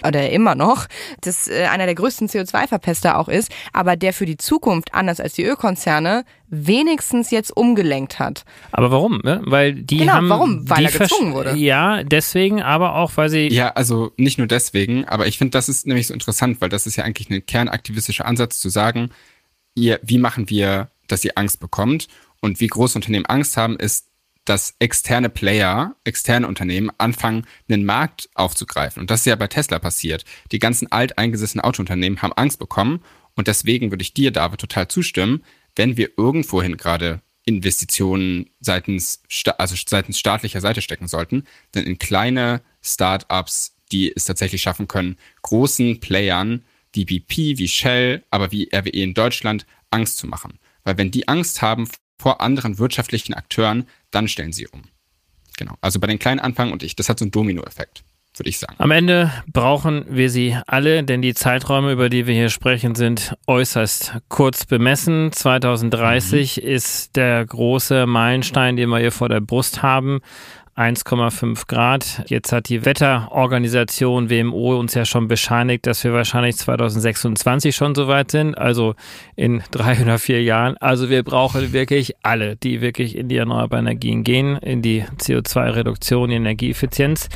[0.05, 0.87] oder immer noch,
[1.21, 5.33] das äh, einer der größten CO2-Verpester auch ist, aber der für die Zukunft, anders als
[5.33, 8.45] die Ölkonzerne, wenigstens jetzt umgelenkt hat.
[8.71, 9.21] Aber warum?
[9.23, 9.41] Ne?
[9.45, 10.29] Weil die genau, haben.
[10.29, 10.69] Warum?
[10.69, 11.55] Weil er gezwungen wurde.
[11.55, 13.47] Ja, deswegen, aber auch, weil sie.
[13.47, 16.87] Ja, also nicht nur deswegen, aber ich finde, das ist nämlich so interessant, weil das
[16.87, 19.09] ist ja eigentlich ein kernaktivistischer Ansatz zu sagen,
[19.75, 22.07] ihr, wie machen wir, dass ihr Angst bekommt?
[22.41, 24.07] Und wie große Unternehmen Angst haben, ist
[24.45, 29.01] dass externe Player, externe Unternehmen anfangen, einen Markt aufzugreifen.
[29.01, 30.23] Und das ist ja bei Tesla passiert.
[30.51, 33.01] Die ganzen alteingesessenen Autounternehmen haben Angst bekommen.
[33.35, 35.43] Und deswegen würde ich dir, David, total zustimmen,
[35.75, 39.21] wenn wir irgendwohin gerade Investitionen seitens,
[39.57, 41.43] also seitens staatlicher Seite stecken sollten,
[41.73, 48.23] dann in kleine Startups, die es tatsächlich schaffen können, großen Playern wie BP, wie Shell,
[48.29, 50.59] aber wie RWE in Deutschland Angst zu machen.
[50.83, 51.87] Weil wenn die Angst haben
[52.17, 54.83] vor anderen wirtschaftlichen Akteuren, dann stellen sie um.
[55.57, 55.75] Genau.
[55.81, 58.03] Also bei den kleinen anfangen und ich, das hat so einen Dominoeffekt,
[58.35, 58.75] würde ich sagen.
[58.77, 63.35] Am Ende brauchen wir sie alle, denn die Zeiträume, über die wir hier sprechen, sind
[63.47, 65.31] äußerst kurz bemessen.
[65.31, 66.69] 2030 mhm.
[66.69, 70.19] ist der große Meilenstein, den wir hier vor der Brust haben.
[70.75, 72.23] 1,5 Grad.
[72.27, 78.31] Jetzt hat die Wetterorganisation WMO uns ja schon bescheinigt, dass wir wahrscheinlich 2026 schon soweit
[78.31, 78.95] sind, also
[79.37, 80.75] in drei oder vier Jahren.
[80.77, 86.29] Also wir brauchen wirklich alle, die wirklich in die erneuerbaren Energien gehen, in die CO2-Reduktion,
[86.29, 87.29] die Energieeffizienz.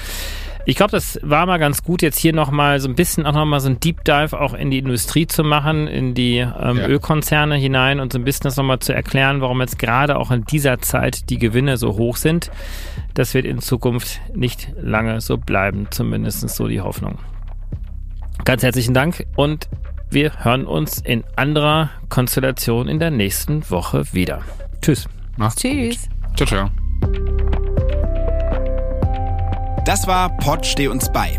[0.66, 3.60] Ich glaube, das war mal ganz gut, jetzt hier nochmal so ein bisschen auch nochmal
[3.60, 6.88] so ein Deep Dive auch in die Industrie zu machen, in die ähm, ja.
[6.88, 10.43] Ölkonzerne hinein und so ein bisschen das nochmal zu erklären, warum jetzt gerade auch in
[10.45, 12.51] dieser Zeit die Gewinne so hoch sind.
[13.14, 17.18] Das wird in Zukunft nicht lange so bleiben, zumindest so die Hoffnung.
[18.45, 19.70] Ganz herzlichen Dank und
[20.12, 24.41] wir hören uns in anderer Konstellation in der nächsten Woche wieder.
[24.82, 25.07] Tschüss.
[25.38, 26.10] Macht's Tschüss.
[26.36, 26.47] Gut.
[26.47, 27.59] Ciao, ciao.
[29.89, 31.35] Das war Pod Steh uns bei.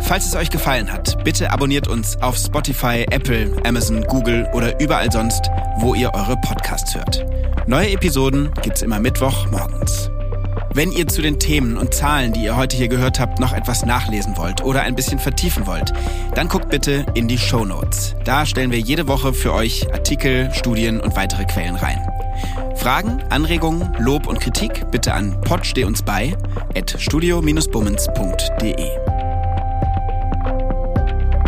[0.00, 5.12] Falls es euch gefallen hat, bitte abonniert uns auf Spotify, Apple, Amazon, Google oder überall
[5.12, 7.24] sonst, wo ihr eure Podcasts hört.
[7.68, 10.10] Neue Episoden gibt's immer Mittwoch morgens.
[10.72, 13.86] Wenn ihr zu den Themen und Zahlen, die ihr heute hier gehört habt, noch etwas
[13.86, 15.92] nachlesen wollt oder ein bisschen vertiefen wollt,
[16.34, 18.16] dann guckt bitte in die Show Notes.
[18.24, 22.04] Da stellen wir jede Woche für euch Artikel, Studien und weitere Quellen rein.
[22.84, 26.36] Fragen, Anregungen, Lob und Kritik bitte an podsteh uns bei
[26.76, 28.88] at studio-bummens.de.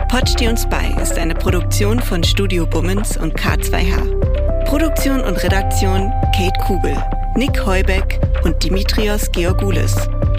[0.08, 4.64] Pod steh uns bei ist eine Produktion von Studio Bummens und K2H.
[4.64, 6.96] Produktion und Redaktion Kate Kugel,
[7.34, 9.94] Nick Heubeck und Dimitrios Georgoulis.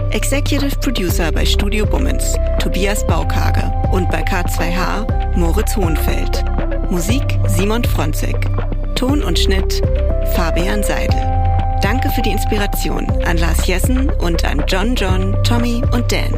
[0.09, 6.43] Executive Producer bei Studio Bummens Tobias Baukage und bei K2H Moritz Hohenfeld.
[6.89, 8.49] Musik Simon Fronzek.
[8.95, 9.83] Ton und Schnitt
[10.35, 11.19] Fabian Seidel.
[11.81, 16.33] Danke für die Inspiration an Lars Jessen und an John John, Tommy und Dan.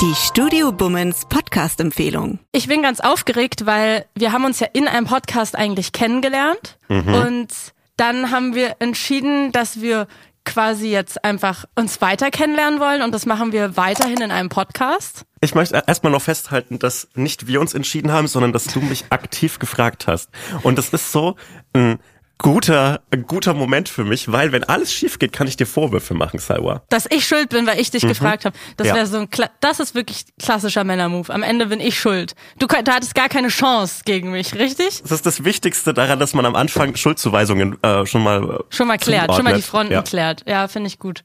[0.00, 2.38] Die Studio Bummens Podcast-Empfehlung.
[2.52, 7.14] Ich bin ganz aufgeregt, weil wir haben uns ja in einem Podcast eigentlich kennengelernt mhm.
[7.14, 7.48] und
[7.96, 10.06] dann haben wir entschieden, dass wir
[10.44, 15.26] quasi jetzt einfach uns weiter kennenlernen wollen und das machen wir weiterhin in einem Podcast.
[15.42, 19.04] Ich möchte erstmal noch festhalten, dass nicht wir uns entschieden haben, sondern dass du mich
[19.08, 20.28] aktiv gefragt hast.
[20.62, 21.36] Und das ist so,
[21.72, 21.98] ähm,
[22.36, 26.12] guter, ein guter Moment für mich, weil wenn alles schief geht, kann ich dir Vorwürfe
[26.12, 26.82] machen, Salwa.
[26.90, 28.08] Dass ich schuld bin, weil ich dich mhm.
[28.08, 28.56] gefragt habe.
[28.76, 28.94] Das ja.
[28.94, 31.30] wäre so ein, Kla das ist wirklich klassischer Männermove.
[31.30, 32.34] Am Ende bin ich schuld.
[32.58, 35.00] Du, du hattest gar keine Chance gegen mich, richtig?
[35.02, 38.98] Das ist das Wichtigste daran, dass man am Anfang Schuldzuweisungen äh, schon mal schon mal
[38.98, 40.02] klärt, schon mal die Fronten ja.
[40.02, 40.44] klärt.
[40.46, 41.24] Ja, finde ich gut.